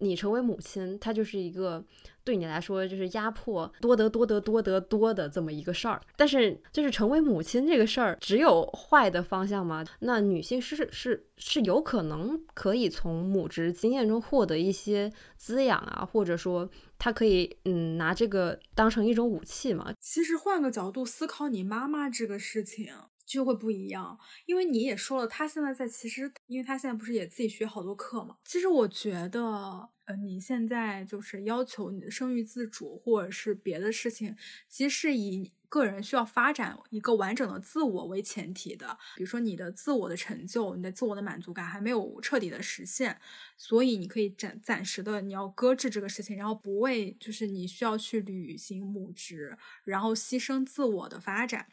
[0.01, 1.85] 你成为母亲，它就是一个。
[2.23, 6.01] 对你来说，就是压迫多得多得多得多的这么一个事儿。
[6.17, 9.83] 但是，就是成为母亲这个事儿，只有坏的方向吗？
[10.01, 19.91] 那女性是是是有可能可以从母职经验中获得一些滋养啊，或者说她可以嗯拿这个当成一种武器吗？
[19.99, 22.93] 其实换个角度思考，你妈妈这个事情
[23.33, 28.37] 就会不一样，因为你也说了，他现在在其实，因为他现在不是也自己学好多课嘛。
[28.45, 29.91] 其实我觉得。
[30.07, 34.35] 呃你现在就是要求你的生育自主，或者是别的事情，
[34.69, 38.99] 其实是以个人需要发展一个完整的自我为前提的。
[39.17, 43.21] 比如说你的自我的成就，你的自我的满足感还没有彻底的实现，
[43.57, 51.69] 所以你可以暂暂时的你要搁置这个事情，然后不为就是你需要去履行母职，然后牺牲自我的发展。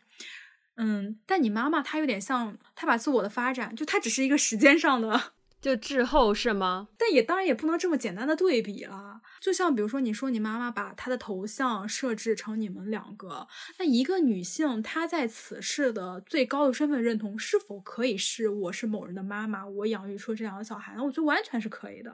[0.77, 5.33] 嗯，但你妈妈她有点像，她把自我的发展，就她只是一个时间上的。
[5.59, 6.87] 就滞后是吗？
[6.97, 9.21] 但也当然也不能这么简单的对比了。
[9.39, 13.47] 就像比如说，你说你妈妈把她的头像设置成你们两个，
[13.79, 20.93] 那一个女性她在此世的最高的身份认同是否可以是我是某人的妈妈，我养育出这两个小孩？
[20.95, 22.13] 那我觉得完全是可以的。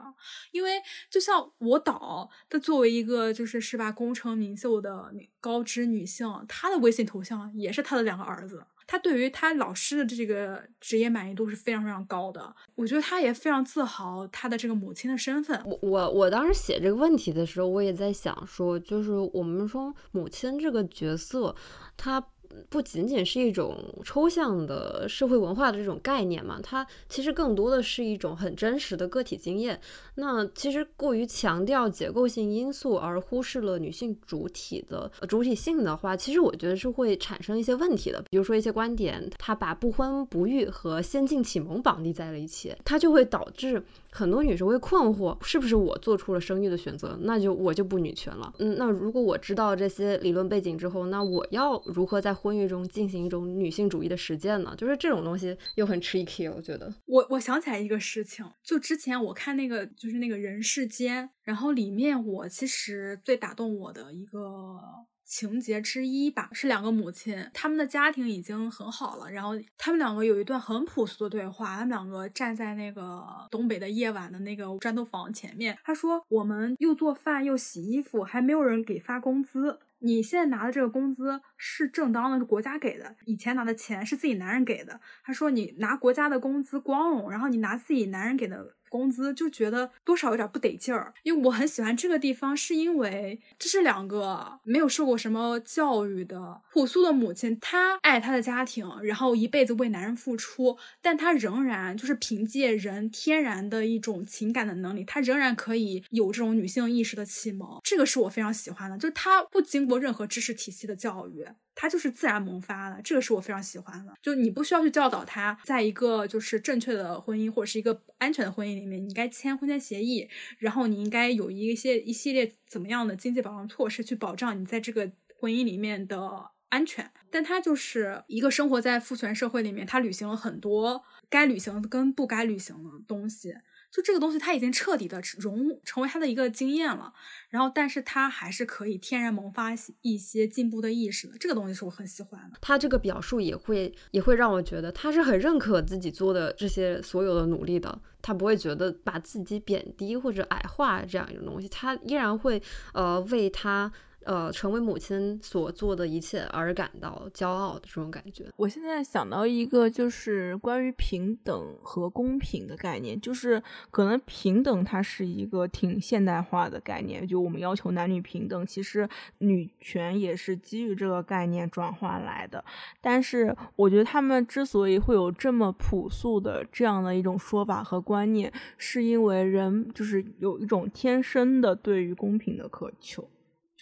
[0.50, 0.80] 因为
[1.10, 8.66] 就像我导，她作为一个就是是吧功成名就的高知女性，她的微信头像也是她的两个儿子。
[8.86, 15.60] 他对于他老师的这个职业满意度是非常非常高的，我觉得他也非常自豪他的这个母亲的身份。
[15.64, 21.54] 我我我当时写这个问题的时候，我也在想说，就是我们说母亲这个角色，
[21.96, 22.24] 她。
[22.68, 29.80] 不仅仅是一种抽象的社会文化的这种概念嘛，它其实更多的是一种很真实的个体经验。
[30.16, 38.22] 那其实过于强调结构性因素而忽视了女性主体的主体性的话，其实我觉得是会产生一些问题的。
[38.30, 43.82] 比如说一些观点，它把不婚不育和先进启蒙绑定在了一起，它就会导致。
[44.16, 48.54] 很多女生会困惑，是不是我做出了生育的选择，那就我就不女权了。
[48.60, 54.72] 嗯，那如果我知道这些理论背景之后，那我要如何在婚育中进行一种女性主义的实践呢？
[54.78, 56.94] 就是这种东西又很 tricky，我觉得。
[57.06, 64.78] 我我想起来一个事情，就之前我看那个就是那个人世间，然后里面我其实最打动我的一个。
[65.24, 79.80] 情节之一吧，是两个母亲，他们的家庭已经很好了，然后他们两个有一段很朴素的对话，他们两个站在那个东北的夜晚的那个砖头房前面，他说：“我们又做饭又洗衣服，还没有人给发工资。
[80.00, 83.16] 你现在拿的这个工资是正当的，是国家给的。
[83.24, 111.44] 以前拿的钱是自己男人给的。”他说：“你拿国家的工资光荣，然后你拿自己男人给的。”工资就觉得多少有点不得劲儿，因为我很喜欢这个地方，是因为这是两个没有受过什么教育的朴素的母亲，她爱她的家庭，然后一辈子为男人付出，但她仍然就是凭借人天然的一种情感的能力，她仍然可以有这种女性意识的启蒙，这个是我非常喜欢的，就是她不经过任何知识体系的教育。
[111.74, 114.12] 他就是自然萌发的，这个是我非常喜欢的。
[114.22, 127.10] 就你不需要去教导他，在一个就是正确的婚姻或者是一个安全的婚姻里面，你该签婚前协议，然后你应该有一些一系列怎么样的经济保障措施去保障你在这个婚姻里面的安全。
[127.30, 133.52] 但他就是一个生活在父权社会里面，他履行了很多该履行跟不该履行的东西。
[133.94, 137.12] 就这个东西，他已经彻底的融成为他的一个经验了，
[137.48, 139.70] 然后，但是他还是可以天然萌发
[140.02, 141.38] 一些进步的意识的。
[141.38, 142.58] 这个东西是我很喜欢的。
[142.60, 152.60] 他这个表述也会也会让我觉得他是很认可自己做的这些所有的努力的，他不会觉得把自己贬低或者矮化这样一种东西，他依然会
[152.94, 153.92] 呃为他。
[154.24, 158.46] 呃，成为母亲所做的一切而感到骄傲的这种感觉。
[158.56, 169.08] 我现在想到一个，就是关于平等和公平的概念，就是可能平等它是一个挺现代化的概念，就我们要求男女平等，其实
[169.38, 172.64] 女权也是基于这个概念转化来的。
[173.00, 183.28] 但是我觉得他们之所以会有这么朴素的这样的一种说法和观念，是因为人就是有一种天生的对于公平的渴求。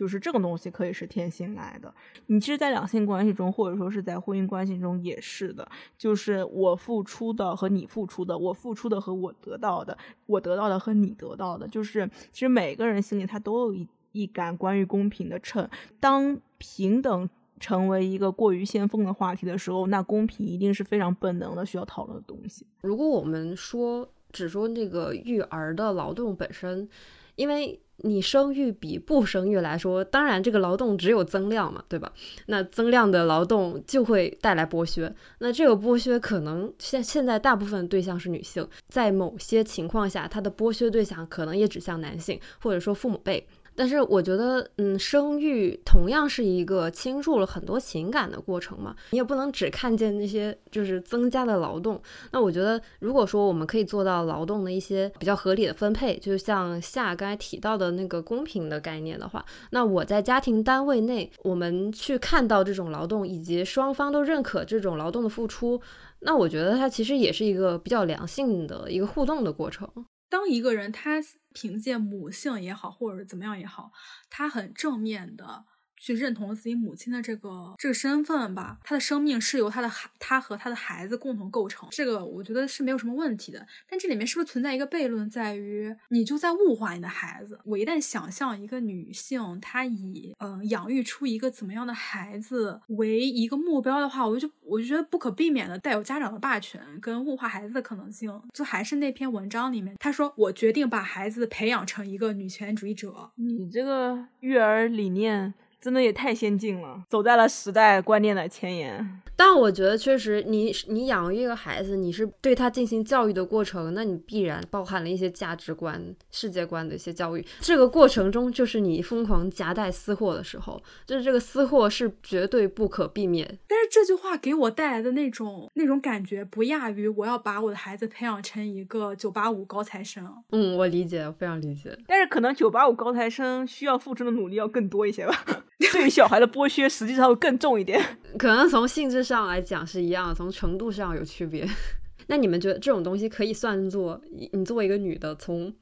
[0.03, 1.95] 就是这个东西可以是天性来的，
[2.27, 5.65] 你其实，在两性关系中，或者说是在婚姻关系中也是的。
[5.97, 9.97] 就是我付出的和你付出的，我付出的和我得到的，
[10.27, 15.71] 我得到的和你得到的，就是其实每个人心里他都有一一杆关于公平的秤。
[16.01, 17.31] 当平等
[17.61, 22.67] 成为一个过于先锋的话题的时候，那公平一定是非常本能的需要讨论的东西。
[22.81, 26.89] 如果我们说只说这个育儿的劳动本身，
[27.37, 27.79] 因为。
[28.03, 32.13] 你生育比不生育来说，当然这个劳动只有增量嘛，对吧？
[32.47, 43.47] 那增量的劳动就会带来剥削，那这个剥削可能现现在大部分对象是女性，在某些情况下，它的剥削对象可能也指向男性，或者说父母辈。
[43.75, 52.01] 但是我觉得，嗯，生育同样是一个倾注了很多情感的过程嘛，你也不能只看见那些就是增加的劳动。
[52.31, 65.81] 那我觉得，如果说我们可以做到劳动的一些比较合理的分配，就像夏刚才提到的那个公平的概念的话，那我在家庭单位内，我们去看到这种劳动，以及双方都认可这种劳动的付出，
[66.21, 69.89] 那我觉得它其实也是一个比较良性的一个互动的过程。
[70.33, 71.21] 当一个人他
[71.53, 73.93] 凭借母性也好，或者怎么样也好，
[74.31, 75.67] 他很正面的。
[76.03, 83.65] 去认同自己母亲的这个这个身份吧，她的生命是由她的孩，她和她的孩子共同构成，这个我觉得是没有什么问题的。
[83.89, 87.57] 但这里面是不是存在一个悖论，在于你就在物化你的孩子？
[87.65, 98.33] 我一旦想象一个女性，她以嗯养育出一个怎么样的孩子为一个目标的话，我就我就觉得不可避免的带有家长的霸权跟物化孩子的可能性。
[98.53, 103.31] 就还是那篇文章里面，他说我决定把孩子培养成一个女权主义者。
[103.37, 105.55] 你这个育儿理念。
[105.83, 109.21] 真的也太先进了，走在了时代观念的前沿。
[109.35, 117.45] 但我觉得确实，你你养育一个孩子，你是对他进行教育的过程，那你必然包含了一些价值观、世界观的一些教育。
[117.59, 123.59] 这个过程中，就是你疯狂夹带私货的时候，就是这个私货是绝对不可避免。
[123.67, 130.25] 但是这句话给我带来的那种那种感觉，不亚于我要把我的孩子培养成一个九八五高材生。
[130.53, 131.99] 嗯，我理解，非常理解。
[132.07, 135.45] 但是可能九八五高材生需要付出的努力要更多一些吧。
[135.93, 138.01] 对于小孩的剥削，实际上会更重一点。
[138.39, 141.67] 可能从性质上来讲是一样，从程度上有区别。
[142.29, 144.21] 那你们觉得这种东西可以算作
[144.53, 145.75] 你作为一个女的，从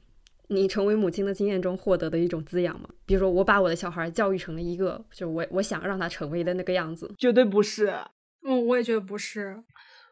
[0.47, 2.89] 你成为母亲的经验中获得的一种滋养吗？
[3.05, 7.93] 比如说，我把我的小孩教育成了一个，就我我想让他成为的那个样子，绝对不是。
[8.43, 9.63] 嗯，我也觉得不是。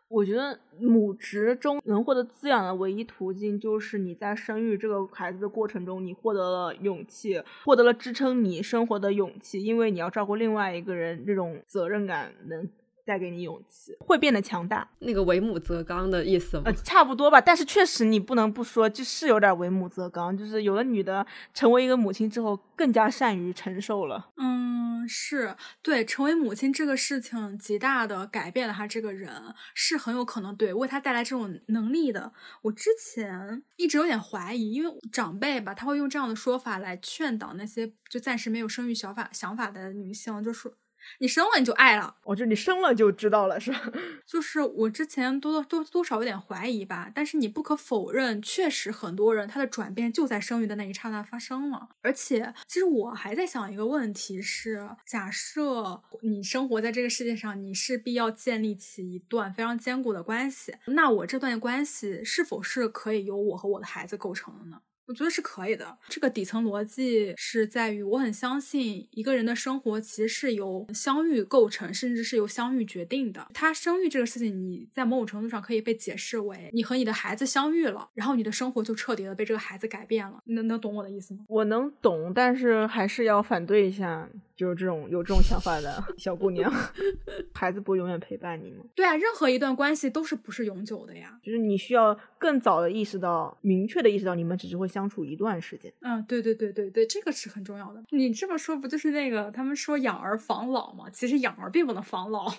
[0.10, 12.68] 我觉得母职中能获得滋养的唯一途径，就是你在生育这个孩子的过程中，你获得了勇气，获得了支撑你生活的勇气，因为你要照顾另外一个人，这种责任感能。
[13.10, 14.88] 带给你勇气，会变得强大。
[15.00, 16.64] 那个为母则刚的意思吗？
[16.68, 17.42] 呃，差不多吧。
[17.42, 20.38] 但是确实，你不能不说，就是有点为母则刚。
[20.38, 24.30] 就是有的女的成为一个母亲之后，更加善于承受了。
[24.38, 29.34] 嗯，是对，成为母亲这个事情极大的改变了她这个人，
[29.74, 32.32] 是很有可能对为她带来这种能力的。
[32.62, 40.72] 我之前一直有点怀疑，因为长辈吧，他会用这样的说法来劝导那些就暂时没有生育想法想法的女性，就说。
[41.20, 43.82] 你生了你就爱了，我觉得你生了就知道了，是吧？
[44.26, 51.90] 就是我之前多多多多少有点怀疑吧，但是你不可否认，确实很多人他的转变就在生育的那一刹那发生了。
[52.02, 64.82] 而且，其实我还在想一个问题是：假设你生活在这个世界上，你势必要建立起一段非常坚固的关系，那我这段关系是否是可以由我和我的孩子构成的呢？
[65.10, 65.98] 我觉得是可以的。
[66.08, 73.48] 这个底层逻辑是在于，我很相信一个人的生活其实是由相遇构成，甚至是由相遇决定的。
[73.52, 80.44] 他生育这个事情，你在某种程度上可以被解释为你和你的孩子相遇了，然后你的生活就彻底的被这个孩子改变了。
[80.46, 81.40] 能能懂我的意思吗？
[81.48, 84.30] 我能懂，但是还是要反对一下。
[84.60, 86.70] 就是这种有这种想法的小姑娘，
[87.56, 88.84] 孩子不会永远陪伴你吗？
[88.94, 91.40] 对啊，任何一段关系都是不是永久的呀。
[91.42, 95.90] 就是你需要更早的意识到，明确的意识到，你们只是会相处一段时间。
[96.02, 98.04] 嗯，对对对对对，这个是很重要的。
[98.10, 101.06] 你这么说不就是那个他们说养儿防老吗？
[101.10, 102.52] 其实养儿并不能防老。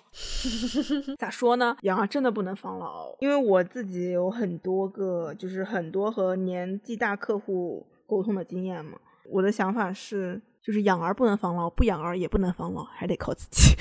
[1.21, 1.77] 咋说呢？
[1.83, 8.99] 养儿真的不能防老，因为我自己有很多个，就是很多和年纪大客户沟通的经验嘛。
[9.29, 10.41] 我的想法是。
[10.63, 13.75] 就是养儿不能防老，不养儿也不能防老，还得靠自己。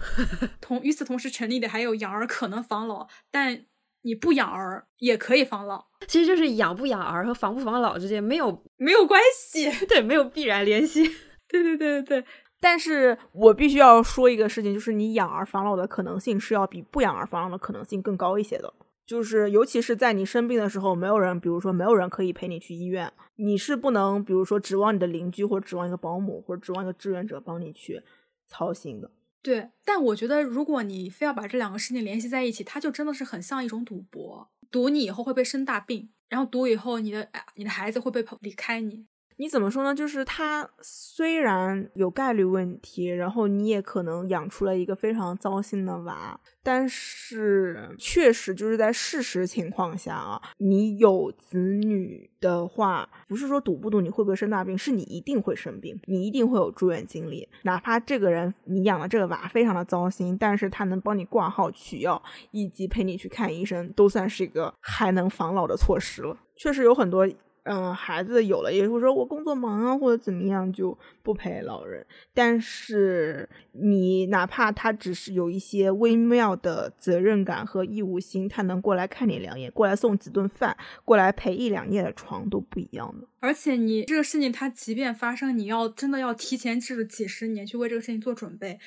[0.60, 3.66] 同与此同时成立的还有养儿可能防老，但
[4.02, 5.86] 你不养儿也可以防老。
[6.08, 11.04] 其实就是养不养儿和防不防老之间没有没有关系， 对，没有必然联系。
[11.48, 12.24] 对对对对对。
[12.60, 18.72] 但是我必须要说一个事情，就是你养儿防老的可能性是要比不养儿防老的可能性更高一些的。
[19.04, 23.12] 就是尤其是在你生病的时候，没有人，比如说没有人可以陪你去医院。
[23.36, 28.02] 你是不能，比如说指望你的邻居，或者指望一个保姆，或者指望一个志愿者帮你去
[28.46, 29.10] 操心的。
[29.42, 34.48] 对，但我觉得如果你非要把这两个事情联系在一起，它就真的是很像一种赌博。
[34.70, 39.06] 赌你以后会被生大病，然后赌以后你的你的孩子会被离开你。
[39.42, 39.92] 你怎么说呢？
[39.92, 57.48] 就是它虽然有概率问题，然后你也可能养出了一个非常糟心的娃，但是确实就是在事实情况下啊，你有子女的话，不是说赌不赌你会不会生大病，是你一定会生病，你一定会有住院经历。
[57.64, 62.22] 哪怕这个人你养的这个娃非常的糟心，但是他能帮你挂号取药，
[62.52, 66.38] 以及陪你去看医生，都算是一个还能防老的措施了。
[66.56, 67.28] 确实有很多。
[67.64, 72.04] 嗯，孩子有了也会说，我工作忙啊，或者怎么样就不陪老人。
[72.34, 83.28] 但是你哪怕他只是有一些微妙的责任感和义务心，他能过来看你两眼，过来送几顿饭，过来陪一两夜的床都不一样的。
[83.38, 88.80] 而且你这个事情，它即便发生，你要真的要提前至几十年去为这个事情做准备。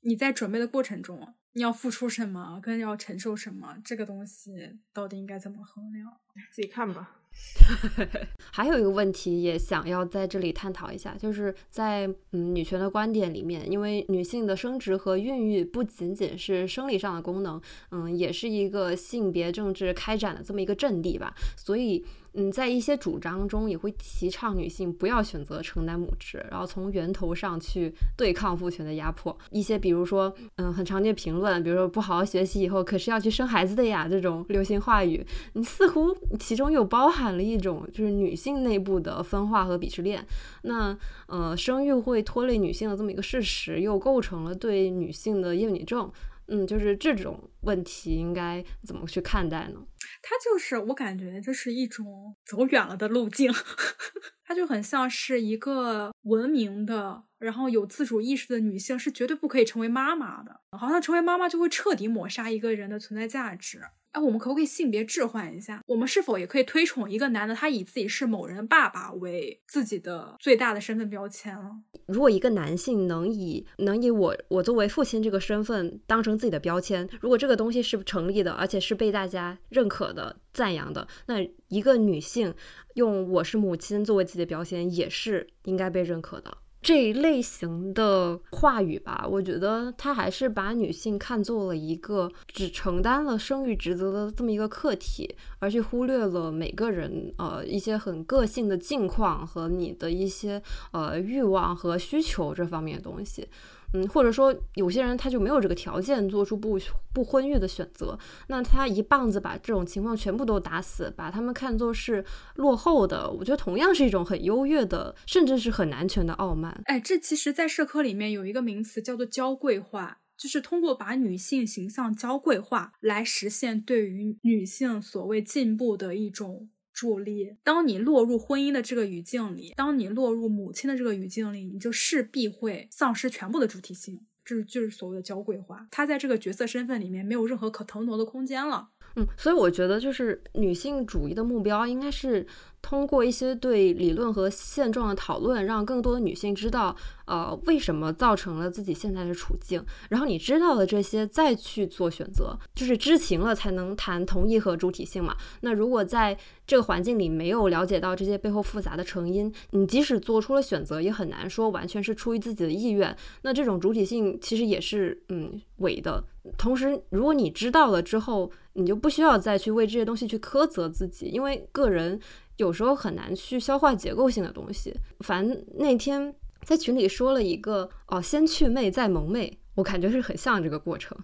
[0.00, 4.52] 你在准备的过程中，你要付出什么，跟要承受什么，这个东西
[4.94, 6.10] 到底应该怎么衡量？
[6.50, 7.20] 自己看吧。
[8.52, 17.60] 还有一个问题也想要在这里探讨一下，就是在嗯女权的观点里面，因为女性的生殖和孕育不仅仅是生理上的功能，
[17.90, 22.04] 嗯，也是一个性别政治开展的这么一个阵地吧，所以。
[22.36, 29.36] 嗯，在一些主张中也会提倡女性不要选择承担母职，然后从源头上去对抗父权的压迫。
[29.50, 40.26] 一些比如说，嗯，很常见评论，比如说不好好学习以后可是要去生孩子的呀，这种流行话语，你似乎其中又包含了一种就是女性内部的分化和鄙视链。
[40.62, 40.96] 那
[41.28, 46.10] 呃，生育会拖累女性的这么一个事实，又构成了对女性的厌女症。
[46.48, 49.80] 嗯，就是这种问题应该怎么去看待呢？
[50.22, 53.52] 它就是我感觉这是一种走远了的路径，
[54.44, 63.80] 它就很像是一个文明的，然后有自主意识的女性是绝对不可以成为妈妈的，好像成为妈妈就会彻底抹杀一个人的存在价值。
[64.12, 65.82] 哎，我们可不可以性别置换一下？
[65.86, 71.72] 我们是否也可以推崇一个男的，他以自己是某人爸爸为自己的最大的身份标签了？
[72.06, 81.36] 如果一个男性能以能以我我作为父亲这个身份当成自己的标签，如果这个东西是成立的，而且是被大家认可的、赞扬的，那
[81.68, 82.54] 一个女性
[82.94, 86.58] 用我是母亲作为自己的标签，也是应该被认可的。
[86.82, 103.48] 这一类型的话语吧，我觉得他还是把女性看作了一个只承担了生育职责的这么一个客体，而去忽略了每个人呃一些很个性的境况和你的一些呃欲望和需求这方面的东西。
[103.94, 106.76] 嗯，或者说有些人他就没有这个条件做出不
[107.12, 108.18] 不婚育的选择，
[108.48, 112.24] 那他一棒子把这种情况全部都打死，把他们看作是
[112.56, 116.82] 落后的，我觉得同样是一种很优越的，甚至是很男权的傲慢。
[116.86, 126.68] 哎，这其实，在社科里面有一个名词叫做娇贵化，就是通过把女性形象娇贵化来实现对于女性所谓进步的一种。
[126.94, 127.56] 助力。
[127.62, 135.86] 当你落入婚姻的这个语境里，当你落入母亲的这个语境里，你就势必会丧失全部的主体性，这就是所谓的娇贵化。
[135.90, 138.88] 她在这个角色身份里面没有任何可腾挪的空间了。
[139.16, 142.46] 嗯，所以我觉得就是女性主义的目标应该是。
[142.84, 146.94] 通过一些对理论和现状的讨论，让更多的女性知道，
[147.26, 149.84] 呃，为什么造成了自己现在的处境。
[150.10, 155.36] 然后你知道了这些，再去做选择，就是知情了才能谈同意和主体性嘛。
[155.60, 163.16] 那如果在这个环境里没有了解到这些背后复杂的成因，你即使做出了选择，也很难说完全是出于自己的意愿。
[163.42, 166.22] 那这种主体性其实也是嗯伪的。
[166.58, 172.20] 同时，如果你知道了之后，你就不需要再去为这些东西去苛责自己，因为个人。
[172.58, 174.94] 有时候很难去消化结构性的东西。
[175.18, 176.32] 反正那天
[176.64, 181.16] 在群里说了一个哦，先去魅再萌魅，我感觉是很像这个过程。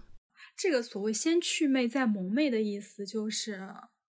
[0.55, 3.59] 这个所谓先去魅再萌魅的意思，就是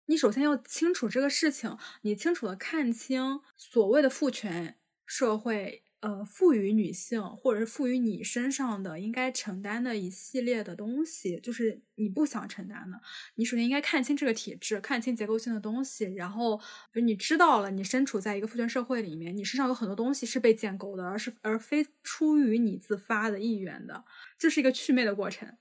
[0.05, 5.83] 你首先要清楚这个事情，你清楚的看清所谓的父权社会。
[5.99, 13.01] 呃，赋予女性或者是赋予你身上的应该承担的一系列的东西，就是你不想承担的。
[13.33, 16.61] 你首先应该看清这个体制，看清结构性的东西，然后
[16.93, 24.05] 你知道了，你身处在一个父权社会里面，你身上有很多东西是被建构的，而是而非出于你自发的意愿的，
[24.37, 25.51] 这是一个祛魅的过程。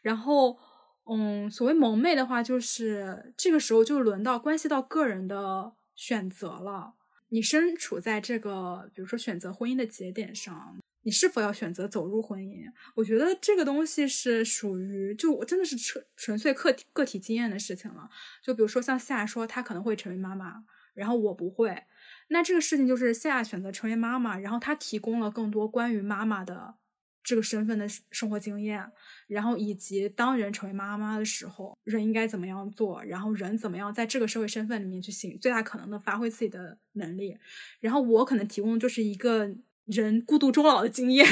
[0.00, 0.58] 然后，
[1.04, 6.94] 嗯，所谓蒙昧的话，就是这个时候就轮到关系到个人的选择了。
[7.32, 12.70] 你身处在这个，比如说选择婚姻的节点上，你是否要选择走入婚姻？
[12.94, 18.10] 我觉得这个东西是属于，就我真的是纯纯粹个体个体经验的事情了。
[18.42, 20.62] 就比如说像夏说，她可能会成为妈妈，
[20.92, 21.84] 然后我不会，
[22.28, 26.74] 那这个事情就是夏选择成为妈妈，然后她提供了更多关于妈妈的。
[27.32, 28.84] 这个身份的生活经验，
[29.26, 37.38] 然后以及当人成为妈妈的时候，人应该怎么样做，然后人怎么样在这个社会身份里面去行最大可能的发挥自己的能力，
[37.80, 39.56] 然后我可能提供就是一个。
[39.86, 41.26] 人孤独终老的经验，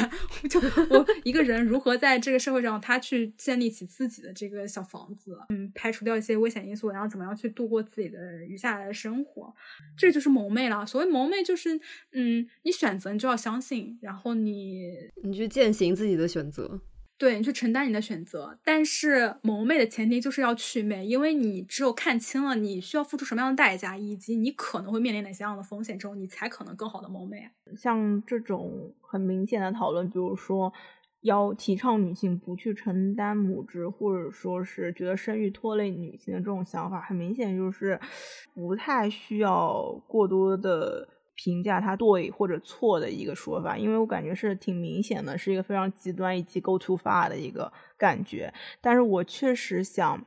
[0.49, 9.55] 就我一个人如何在这个社会上，他去建立起自己的这个小房子，嗯，排除掉一些危险因素，然后怎么样去度过自己的余下来的生活，
[9.97, 10.85] 这就是萌妹了。
[10.85, 11.81] 所谓萌妹，就是
[12.13, 14.91] 嗯，你选择你就要相信，然后你
[15.23, 16.81] 你去践行自己的选择。
[17.21, 27.51] 对你去承担你的选择，但是萌妹的前提就是要祛魅，因为你只有看清了你需要付出什么样的代价，以及你可能会面临哪些样的风险之后，你才可能更好的萌妹。
[27.77, 30.73] 像这种很明显的讨论，比如说
[31.21, 38.01] 要提倡女性不去承担母职，或者说是觉得生育拖累女性的这种想法，很明显就是
[38.55, 41.07] 不太需要过多的。
[41.37, 48.53] 评价他对或者错的一个说法，因为我感觉是挺明显的，是一个非常极端以及 go too far 的一个感觉。
[48.81, 50.23] 但是我确实想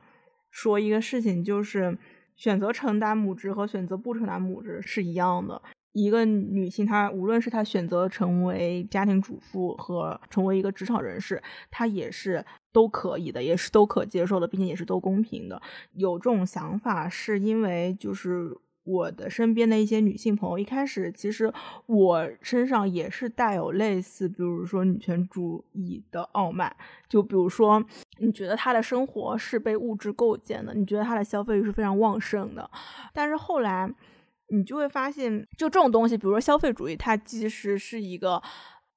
[0.50, 1.96] 说一个事情，就是
[2.34, 5.62] 选择承担母职和选择不承担母职是一样的。
[5.92, 11.40] 一个女性，她无论是她选择成为家庭主妇和成为一个职场人士，
[11.70, 15.62] 她也是都可以的，也是都可接受的，并且也是都公平的。
[15.92, 18.56] 有这种想法，是因为就是。
[18.84, 21.52] 我的身边的一些女性朋友，一开始其实
[21.86, 26.74] 我身上也是带有类似，比如说女权主义的傲慢。
[27.08, 27.82] 就比如说，
[28.18, 32.70] 你觉得她的生活是被物质构建的，你觉得她的消费欲是非常旺盛的。
[33.12, 33.90] 但是后来，
[34.48, 38.42] 你就会发现，就这种东西，比如说消费主义，它其实是一个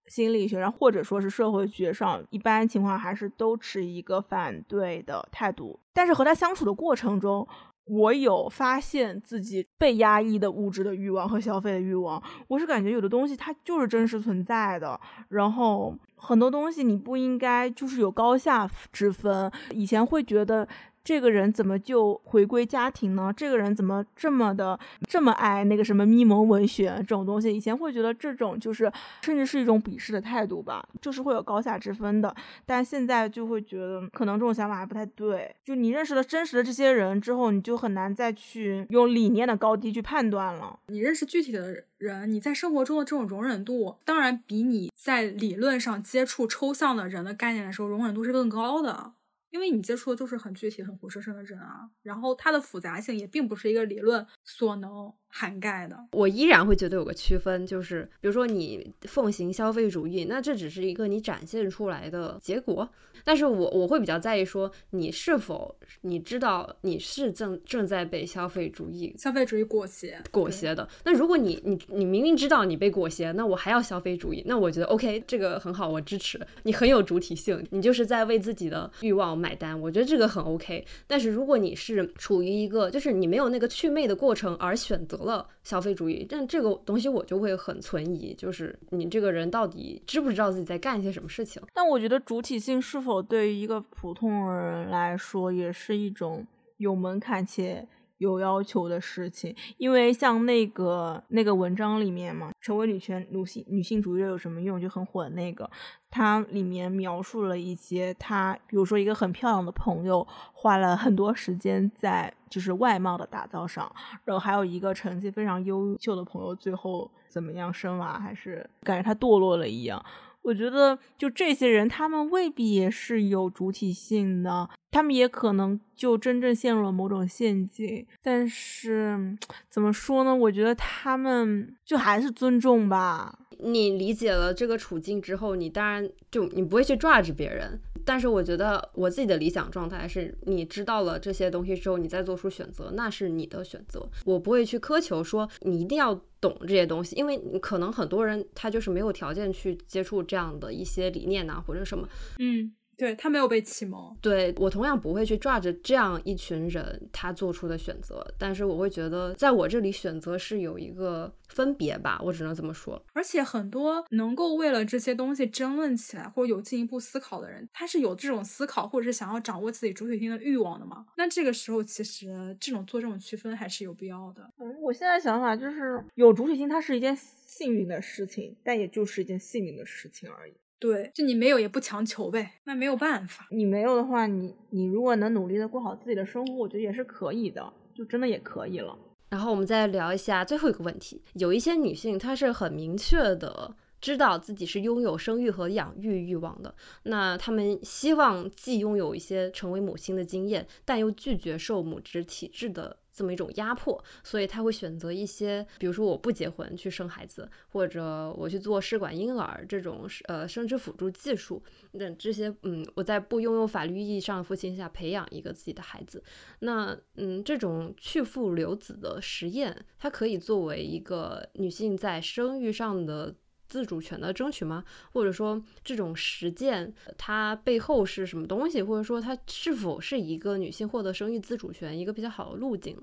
[0.07, 5.79] 心理学上或者说是社会学上，一般情况还是都持一个反对的态度。
[5.93, 7.47] 但是和他相处的过程中，
[7.87, 19.51] 我有发现自己被压抑的物质的欲望和消费的欲望，我是感觉有的东西它就是真实存在的，然后很多东西你不应该就是有高下之分。
[19.71, 20.67] 以前会觉得。
[21.07, 23.31] 这个人怎么就回归家庭呢？
[23.33, 24.77] 这个人怎么这么的
[25.07, 27.49] 这么爱那个什么咪蒙文学这种东西？
[27.49, 28.91] 以前会觉得这种就是
[29.21, 32.35] 甚至是一种鄙视的态度吧，就是会有高下之分的。
[32.65, 35.55] 但现在就会觉得可能这种想法还不太对。
[35.63, 40.77] 就你认识了真实的这些人之后，你就很难再去用理念的高低去判断了。
[40.87, 49.13] 你认识具体的人，你在生活中的这种容忍度，当然比你在理论上接触抽象的人的概念的时候容忍度是更高的。
[49.57, 55.97] 因为你接触的就是很具体、很活生生的人啊，然后它的复杂性也并不是一个理论所能涵盖的。
[56.11, 62.89] 我依然会觉得有个区分，就是比如说你奉行消费主义，那这只是一个你展现出来的结果。
[63.23, 70.87] 但是我我会比较在意说你是否你知道你是正正在被消费主义消费主义裹挟裹挟的。
[71.03, 80.85] 那如果你你你明明知道你被裹挟，那我还要消费主义，那我觉得 OK 这个很好，我支持你很有主体性，你就是在为自己的欲望买单，我觉得这个很 OK。
[81.07, 91.61] 但是如果你是处于一个就是你没有那个祛魅的过程而选择了消费主义，但这个东西我就会很存疑，就是你这个人到底知不知道自己在干一些什么事情？
[91.73, 96.47] 但我觉得主体性是否对于一个普通人来说，也是一种
[96.77, 97.87] 有门槛且
[98.17, 99.55] 有要求的事情。
[99.77, 104.79] 因为像那个那个文章里面嘛，成为女权女性女性主义者有什么用？
[104.79, 105.69] 就很火的那个，
[106.09, 113.91] 它里面描述了一些他，比如说一个很漂亮的朋友，花了很多时间在就是外貌的打造上，
[114.23, 120.03] 然后还有一个成绩非常优秀的朋友，最后怎么样生娃，还是感觉他堕落了一样。
[120.43, 128.03] 我觉得，就这些人，他们未必也是有主体性的，他们也可能就真正陷入了某种陷阱。
[128.23, 129.37] 但是，
[129.69, 130.35] 怎么说呢？
[130.35, 133.37] 我觉得他们就还是尊重吧。
[133.59, 137.79] 你理解了这个处境之后，你当然就你不会去抓着别人。
[138.03, 144.09] 但是我觉得我自己的理想状态是，你知道了这些东西之后，你再做出选择，那是你的选择。
[144.25, 152.09] 我不会去苛求说你一定要懂这些东西，因为可能很多人他就是没有条件去接触这样的一些理念呐，或者什么。
[152.39, 152.73] 嗯。
[152.97, 162.99] 对他没有被启蒙，对我同样不会去抓着这样一群人他做出的选择，但是我会觉得在我这里选择是有一个分别吧，我只能这么说。
[163.13, 171.05] 而且很多能够为了这些东西争论起来或者有进一步思考的人，他是有这种思考或者是想要掌握自己主体性的欲望的嘛？
[171.17, 174.41] 那这个时候其实这种做这种区分还是有必要的。
[174.57, 180.53] 嗯，我现在想法就是有主体性，它是一件幸运的事情，但也就是一件幸运的事情而已。
[180.79, 183.47] 对，就你没有也不强求呗，那没有办法。
[183.51, 188.97] 你没有的话，你你如果能努力的过好自己的生活，我觉得也是可以的，就真的也可以了。
[189.29, 196.73] 然后我们再聊一下最后一个问题，有一些女性她是很明确的知道自己是拥有生育和养育欲望的，
[197.03, 211.59] 那她们希望既拥有一些成为母亲的经验，但又拒绝受母职体制的这么一种压迫，所以他会选择一些，比如说我不结婚去生孩子，或者我去做试管婴儿这种呃生殖辅助技术，
[211.93, 216.23] 那这些嗯，我在不拥有法律意义上的父亲下培养一个自己的孩子，
[216.59, 223.33] 那嗯，这种去父留子的实验，它可以作为一个女性在生育上的。
[223.67, 224.83] 自主权的争取吗？
[225.11, 228.81] 或者说这种实践它背后是什么东西？
[228.81, 232.97] 或者说它是否是一个女性获得生育自主权一个比较好的路径？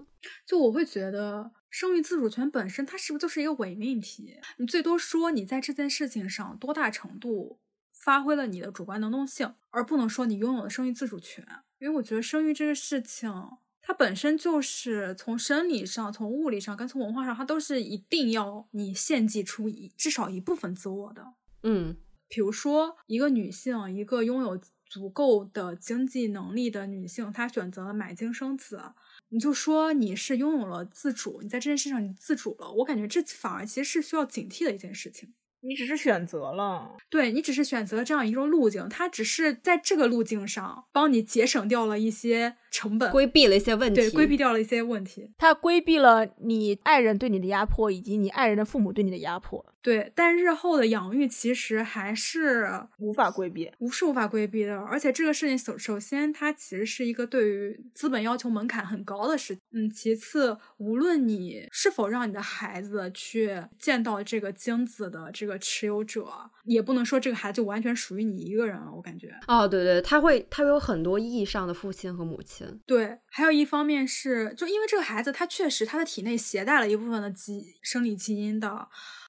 [0.47, 4.39] 就我会觉得生育自主权本身它是不是就是一个伪命题？
[4.59, 7.59] 你最多说你在这件事情上多大程度
[7.93, 11.47] 发挥了你的主观能动性，而不能说你拥有了生育自主权。
[11.79, 13.31] 因为我觉得生育这个事情。
[13.87, 21.35] 它本身就是从生理上、从物理上跟从文化上，它都是一定要你献祭出一至少一部分自我的。
[21.62, 21.95] 嗯，
[22.26, 28.80] 比如说一个女性，一个拥有足够的经济能力的女性，她选择了买精生子，
[29.28, 35.35] 你就说你是拥有了自主，你在这件事上你自主了，我感觉这反而其实是需要警惕的一件事情。
[35.67, 45.31] 你只是选择了，对你只是选择了这样一种路径，它只是在这个路径上帮你节省掉了一些成本，规避了一些问题，对，规避掉了一些问题。
[45.39, 49.65] 它规避了你爱人对你的压迫，以及你爱人的父母对你的压迫。
[49.85, 52.66] 对，但日后的养育其实还是
[52.99, 54.74] 无法规避，无是无法规避的。
[54.78, 59.59] 而且这个事情首首先，它其实是一个对于资本要求门槛很高的事。
[59.72, 66.26] 嗯，其次，无论你是否让你的孩子去见到这个精子的这个持有者，
[66.64, 68.91] 也不能说这个孩子就完全属于你一个人了。
[68.91, 72.66] 我感觉，哦，对对，他会，他有很多意义上的父亲和母亲。
[72.87, 78.89] 对，还有一方面是，就因为这个孩子，他确实他的体内携带了一部分的基生理基因的。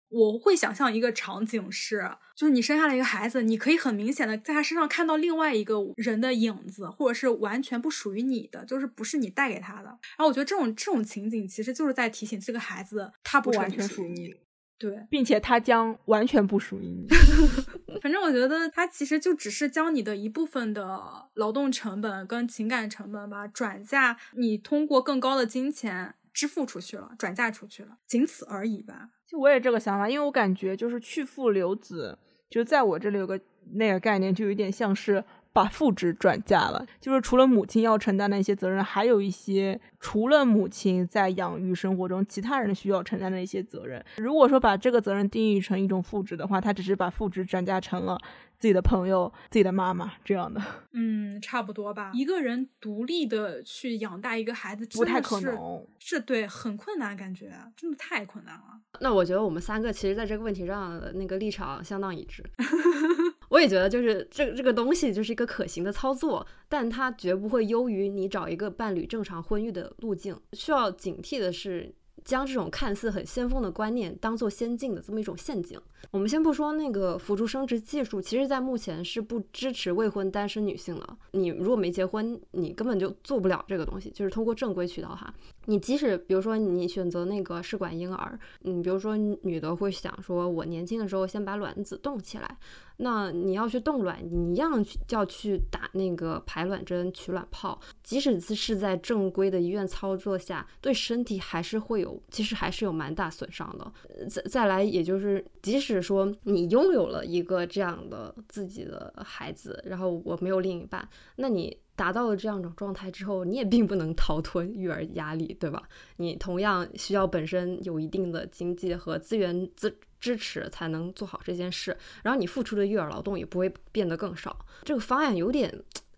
[0.09, 9.89] 我会想象一个场景是，就是你生下了一个孩子，你可以很明显的在他身上看到另外一个人的影子，或者是完全不属于你的，就是不是你带给他的。
[9.89, 14.33] 然后我觉得这种这种情景其实就是在提醒这个孩子，他不完全属于你，
[14.77, 17.07] 对，并且他将完全不属于你。
[18.01, 21.01] 反正我觉得他其实就只是将你的一部分的
[21.33, 29.09] 劳动成本跟情感成本吧转嫁，你通过更高的金钱支付出去了，转嫁出去了，仅此而已吧。
[29.25, 32.19] 就我也这个想法，因为我感觉就是去父留子，
[32.49, 33.39] 就在我这里有个
[33.73, 35.23] 那个概念，就有点像是
[35.53, 36.85] 把父职转嫁了。
[36.99, 44.03] 就是除了母亲要承担的一些责任，还有一些除了母亲在养育生活中其他人需要承担的一些责任。
[44.17, 48.19] 如果说把这个责任定义成一种父职的话，他只是把父职转嫁成了。
[48.65, 50.59] 自己的朋友、自己的妈妈这样的，
[50.93, 52.09] 嗯，差不多吧。
[52.15, 58.81] 一个人独立的去养大一个孩子，不太可能，是对，很困难，感觉真的太困难了。
[59.01, 62.43] 那我觉得我们三个其实在这个问题上的那个立场相当一致。
[63.49, 70.35] 我也觉得，就是这这个东西就是一个可行的操作，但它绝不会优于你找一个伴侣正常婚育的路径。
[70.53, 71.93] 需要警惕的是。
[72.25, 75.79] 将这种看似很先锋的观念当做先进的这么一种陷阱。
[76.11, 81.17] 我们先不说那个辅助生殖技术，其实在目前是不支持未婚单身女性的。
[81.31, 85.33] 你如果没结婚，你根本就做不了这个东西，就是通过正规渠道哈。
[85.65, 92.57] 你即使比如说你选择那个试管婴儿，嗯，比如说女的会想说，我年轻的时候先把卵子冻起来。
[92.97, 103.91] 那你要去冻卵，你一样去要去打那个排卵针、取卵泡，即使是在正规的医院操作下，对身体还是会有，其实还是有蛮大损伤的。
[104.29, 111.05] 再再来，也就是即使说你拥有了一个这样的自己的孩子，然后我没有另一半，
[111.35, 115.83] 那你达到了这样一种状态之后，你也并不能逃脱育儿压力，对吧？
[116.17, 119.97] 你同样需要本身有一定的经济和资源资。
[120.17, 124.65] 支持才能做好这件事，然后你付出的育儿劳动也不会变得更少。
[124.83, 125.71] 这个方案有点。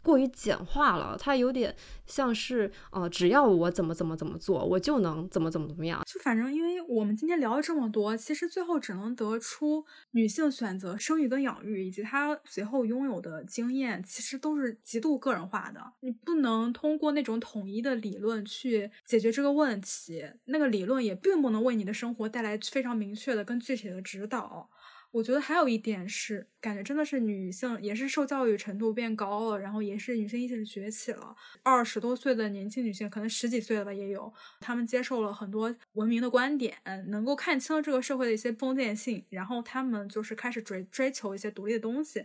[0.08, 6.02] 过于简化了，它有点像是，呃，只要我怎么怎么怎么做，我就能怎么怎么怎么样。
[6.06, 15.82] 就反正，因为我们今天聊了这么多，其实最后只能得出，女性选择生育跟养育，以及她随后拥有的经验，其实都是极度个人化的。
[16.00, 24.70] 你不能通过那种统一的理论去解决这个问题，那个理论也并不能为你的生活带来非常明确的跟具体的指导。
[25.12, 31.36] 我觉得还有一点是，感觉真的是女性也是受教育程度变高了，然后也是女性意识崛起了。
[31.64, 36.78] 二十多岁的年轻女性，可能十几岁了吧，也有，她们接受了很多文明的观点，
[37.08, 42.24] 能够看清这个社会的一些封建性，然后她们就是开始追追求一些独立的东西。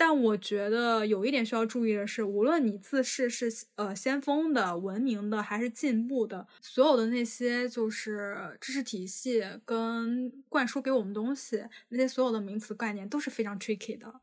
[0.00, 14.20] 但我觉得有一点需要注意的是，无论你自视是呃先锋的、文明的还是进步的，所有的那些就是知识体系跟灌输给我们东西，那些所有的名词概念都是非常 tricky 的。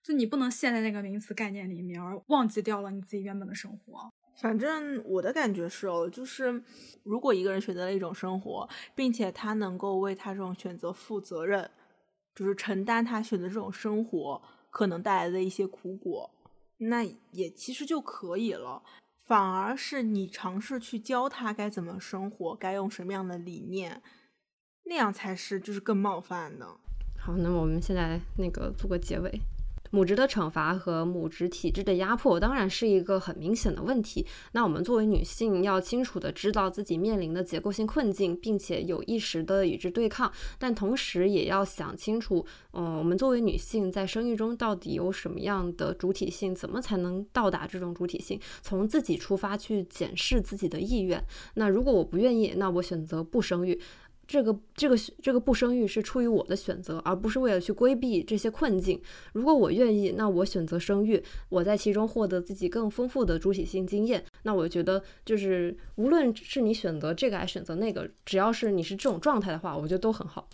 [0.00, 4.08] 就你不能陷在那个名词概念里面，而忘记掉了你自己原本的生活。
[4.40, 6.62] 反正我的感觉是哦，就是
[7.02, 11.68] 如果一个人选择了一种生活，并且他能够为他这种选择负责任，
[12.32, 14.40] 就是承担他选择这种生活。
[14.76, 16.30] 可能带来的一些苦果，
[16.76, 18.82] 那也其实就可以了。
[19.24, 24.02] 反而是你尝试去教他该怎么生活，该用什么样的理念，
[24.84, 26.66] 那样才是就是更冒犯的。
[27.18, 29.40] 好，那么我们现在那个做个结尾。
[29.90, 34.26] 母职的惩罚和母职体制的压迫当然是一个很明显的问题。
[34.52, 40.30] 那我们作为女性，要清楚的知道自己面临的结构性困境，并且有意识的与之对抗。
[40.58, 46.54] 但同时也要想清楚，嗯，我们作为女性在生育中到底有什么样的主体性？
[46.54, 48.40] 怎么才能到达这种主体性？
[48.62, 51.22] 从自己出发去检视自己的意愿。
[51.54, 53.80] 那如果我不愿意，那我选择不生育。
[54.26, 59.00] 这个这个这个不生育是出于我的选择，而不是为了去规避这些困境。
[59.32, 64.24] 如果我愿意，那我选择生育，我在其中获得自己更丰富的主体性经验。
[64.42, 70.48] 那我觉得，就是无论是你选择这个还是选择那个，只要是你是这种状态的话，我觉得都很好。